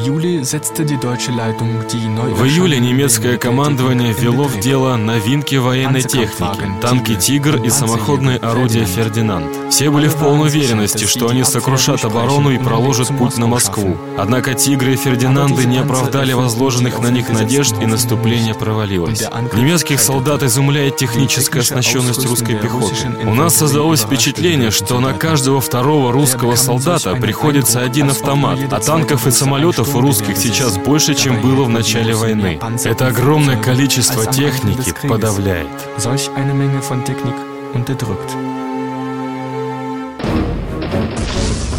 июле 2.45 2.79
немецкое 2.79 3.37
командование 3.37 4.11
ввело 4.11 4.43
в 4.43 4.59
дело 4.59 4.97
новинки 4.97 5.55
военной 5.55 6.01
техники– 6.01 6.59
танки 6.81 7.15
«Тигр» 7.15 7.63
и 7.63 7.69
самоходные 7.69 8.37
орудия 8.37 8.83
«Фердинанд». 8.83 9.71
Все 9.71 9.89
были 9.89 10.09
в 10.09 10.15
полной 10.15 10.49
уверенности, 10.49 11.05
что 11.05 11.29
они 11.29 11.45
сокрушат 11.45 12.03
оборону 12.03 12.51
и 12.51 12.57
проложат 12.57 13.17
путь 13.17 13.37
на 13.37 13.47
Москву. 13.47 13.95
Однако 14.17 14.55
«Тигры» 14.55 14.93
и 14.93 14.97
«Фердинанды» 14.97 15.63
не 15.65 15.77
оправдали 15.77 16.33
возложенных 16.33 16.99
на 16.99 17.07
них 17.07 17.29
надежд, 17.29 17.75
и 17.81 17.85
наступление 17.85 18.55
провалилось. 18.55 19.23
Немецких 19.53 20.01
солдат 20.01 20.43
изумляет 20.43 20.97
техническая 20.97 21.61
оснащенность 21.61 22.25
русской 22.25 22.55
пехоты. 22.55 22.93
У 23.23 23.33
нас 23.33 23.55
создалось 23.55 24.01
впечатление, 24.01 24.71
что 24.71 24.99
на 24.99 25.13
каждого 25.13 25.61
второго 25.61 26.11
русского 26.11 26.55
солдата 26.55 27.15
приходится 27.15 27.79
один 27.79 28.09
автомат, 28.09 28.59
а 28.69 28.81
танков 28.81 29.27
и 29.27 29.31
самолетов 29.31 29.76
самолетов 29.77 29.95
у 29.95 30.01
русских 30.01 30.37
сейчас 30.37 30.77
больше, 30.77 31.13
чем 31.13 31.41
было 31.41 31.63
в 31.63 31.69
начале 31.69 32.15
войны. 32.15 32.59
Это 32.83 33.07
огромное 33.07 33.61
количество 33.61 34.25
техники 34.25 34.93
подавляет. 35.07 35.67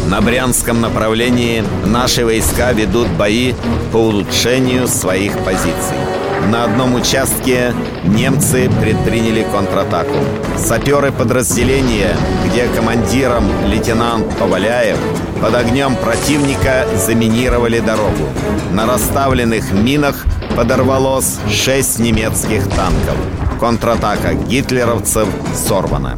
На 0.07 0.21
Брянском 0.21 0.81
направлении 0.81 1.63
наши 1.85 2.25
войска 2.25 2.71
ведут 2.71 3.07
бои 3.09 3.53
по 3.91 3.97
улучшению 3.97 4.87
своих 4.87 5.37
позиций. 5.43 6.28
На 6.47 6.63
одном 6.63 6.95
участке 6.95 7.73
немцы 8.03 8.69
предприняли 8.81 9.43
контратаку. 9.43 10.15
Саперы 10.57 11.11
подразделения, 11.11 12.15
где 12.45 12.67
командиром 12.67 13.45
лейтенант 13.65 14.35
Поваляев, 14.37 14.97
под 15.41 15.53
огнем 15.53 15.95
противника 15.95 16.87
заминировали 16.95 17.79
дорогу. 17.79 18.29
На 18.71 18.87
расставленных 18.87 19.71
минах 19.71 20.25
подорвалось 20.55 21.37
шесть 21.49 21.99
немецких 21.99 22.67
танков. 22.69 23.17
Контратака 23.59 24.33
гитлеровцев 24.33 25.27
сорвана. 25.53 26.17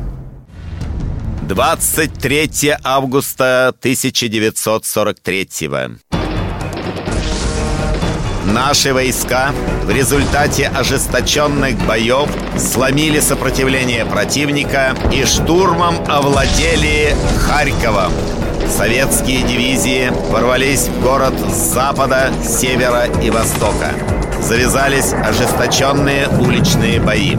23 1.50 2.78
августа 2.84 3.74
1943 3.80 5.50
Наши 8.46 8.92
войска 8.92 9.52
в 9.84 9.90
результате 9.92 10.68
ожесточенных 10.68 11.78
боев 11.86 12.28
сломили 12.58 13.20
сопротивление 13.20 14.04
противника 14.06 14.96
и 15.12 15.26
штурмом 15.26 15.96
овладели 16.08 17.16
Харьковом. 17.40 18.12
Советские 18.68 19.44
дивизии 19.44 20.12
ворвались 20.32 20.88
в 20.88 21.02
город 21.04 21.34
с 21.50 21.74
запада, 21.74 22.32
севера 22.44 23.06
и 23.22 23.30
востока. 23.30 23.94
Завязались 24.42 25.14
ожесточенные 25.14 26.28
уличные 26.28 27.00
бои. 27.00 27.36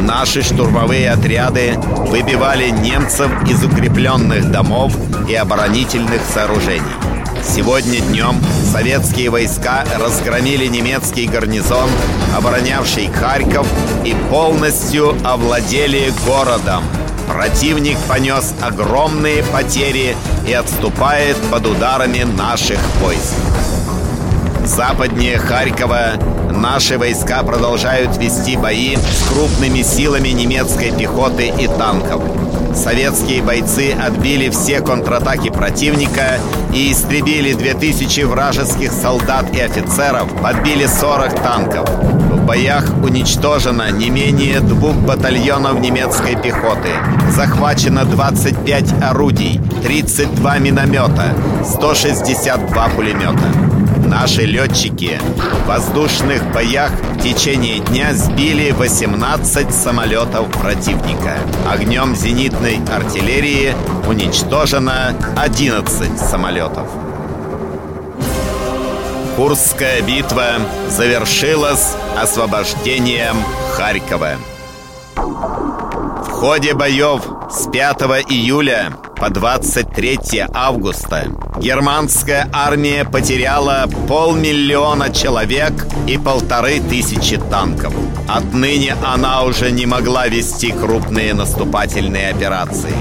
Наши 0.00 0.42
штурмовые 0.42 1.10
отряды 1.10 1.74
выбивали 1.76 2.70
немцев 2.70 3.30
из 3.46 3.62
укрепленных 3.62 4.50
домов 4.50 4.94
и 5.28 5.34
оборонительных 5.34 6.22
сооружений. 6.32 7.17
Сегодня 7.42 8.00
днем 8.00 8.40
советские 8.72 9.30
войска 9.30 9.84
разгромили 9.98 10.66
немецкий 10.66 11.26
гарнизон, 11.26 11.88
оборонявший 12.36 13.08
Харьков, 13.08 13.66
и 14.04 14.14
полностью 14.30 15.16
овладели 15.24 16.12
городом. 16.26 16.84
Противник 17.28 17.98
понес 18.08 18.54
огромные 18.60 19.42
потери 19.44 20.16
и 20.46 20.52
отступает 20.52 21.36
под 21.50 21.66
ударами 21.66 22.22
наших 22.22 22.78
войск. 23.02 23.34
Западнее 24.64 25.38
Харькова 25.38 26.14
наши 26.50 26.98
войска 26.98 27.42
продолжают 27.42 28.16
вести 28.16 28.56
бои 28.56 28.96
с 28.96 29.28
крупными 29.28 29.82
силами 29.82 30.28
немецкой 30.28 30.90
пехоты 30.90 31.48
и 31.48 31.66
танков. 31.66 32.22
Советские 32.78 33.42
бойцы 33.42 33.92
отбили 33.92 34.50
все 34.50 34.80
контратаки 34.80 35.50
противника 35.50 36.38
и 36.72 36.92
истребили 36.92 37.52
2000 37.52 38.20
вражеских 38.22 38.92
солдат 38.92 39.52
и 39.52 39.60
офицеров, 39.60 40.28
подбили 40.40 40.86
40 40.86 41.42
танков. 41.42 41.90
В 41.90 42.46
боях 42.46 42.84
уничтожено 43.02 43.90
не 43.90 44.10
менее 44.10 44.60
двух 44.60 44.94
батальонов 44.94 45.80
немецкой 45.80 46.40
пехоты. 46.40 46.90
Захвачено 47.34 48.04
25 48.04 49.02
орудий, 49.02 49.60
32 49.82 50.58
миномета, 50.58 51.34
162 51.64 52.88
пулемета. 52.90 53.67
Наши 54.20 54.46
летчики 54.46 55.20
в 55.36 55.68
воздушных 55.68 56.50
боях 56.52 56.90
в 56.90 57.22
течение 57.22 57.78
дня 57.78 58.12
сбили 58.14 58.72
18 58.72 59.72
самолетов 59.72 60.50
противника. 60.60 61.38
Огнем 61.70 62.16
зенитной 62.16 62.80
артиллерии 62.92 63.76
уничтожено 64.08 65.14
11 65.36 66.18
самолетов. 66.18 66.88
Курская 69.36 70.02
битва 70.02 70.46
завершилась 70.88 71.94
освобождением 72.20 73.36
Харькова. 73.70 74.32
В 75.14 76.28
ходе 76.28 76.74
боев 76.74 77.22
с 77.52 77.70
5 77.70 78.00
июля 78.30 78.94
по 79.18 79.30
23 79.30 80.46
августа 80.54 81.26
германская 81.60 82.48
армия 82.52 83.04
потеряла 83.04 83.88
полмиллиона 84.06 85.12
человек 85.12 85.72
и 86.06 86.16
полторы 86.18 86.80
тысячи 86.80 87.36
танков. 87.36 87.92
Отныне 88.28 88.94
она 89.04 89.42
уже 89.42 89.72
не 89.72 89.86
могла 89.86 90.28
вести 90.28 90.70
крупные 90.70 91.34
наступательные 91.34 92.30
операции. 92.30 92.94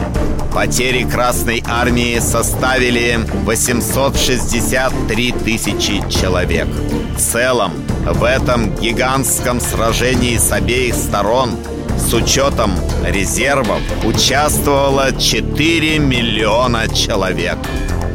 Потери 0.54 1.04
Красной 1.04 1.64
Армии 1.68 2.18
составили 2.20 3.20
863 3.44 5.32
тысячи 5.34 6.04
человек. 6.10 6.68
В 7.16 7.20
целом, 7.20 7.74
В 8.06 8.24
этом 8.24 8.74
гигантском 8.78 9.60
сражении 9.60 10.38
с 10.38 10.52
обеих 10.52 10.96
сторон 10.96 11.58
с 12.08 12.14
учетом 12.14 12.74
резервов 13.04 13.82
участвовало 14.06 15.12
4 15.12 16.00
миллиона 16.00 16.88
человек. 16.88 17.58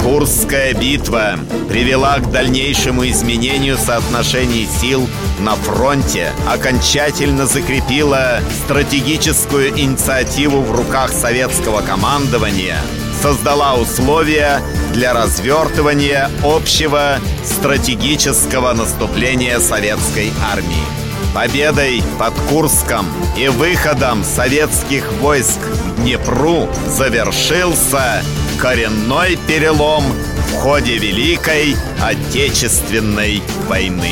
Курская 0.02 0.72
битва 0.72 1.38
привела 1.68 2.18
к 2.18 2.30
дальнейшему 2.30 3.06
изменению 3.08 3.76
соотношений 3.76 4.66
сил 4.80 5.06
на 5.40 5.56
фронте, 5.56 6.32
окончательно 6.48 7.46
закрепила 7.46 8.40
стратегическую 8.64 9.68
инициативу 9.78 10.62
в 10.62 10.74
руках 10.74 11.12
советского 11.12 11.82
командования, 11.82 12.78
создала 13.20 13.74
условия 13.74 14.62
для 14.94 15.12
развертывания 15.12 16.30
общего 16.42 17.18
стратегического 17.44 18.72
наступления 18.72 19.60
советской 19.60 20.32
армии. 20.50 21.01
Победой 21.34 22.02
под 22.18 22.34
Курском 22.50 23.06
и 23.38 23.48
выходом 23.48 24.22
советских 24.22 25.10
войск 25.14 25.60
к 25.60 26.00
Днепру 26.02 26.68
завершился 26.86 28.22
коренной 28.58 29.38
перелом 29.46 30.04
в 30.50 30.56
ходе 30.56 30.98
Великой 30.98 31.74
Отечественной 32.02 33.42
войны. 33.66 34.10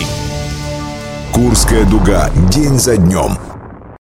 Курская 1.33 1.85
дуга 1.85 2.31
день 2.51 2.79
за 2.79 2.97
днем 2.97 3.39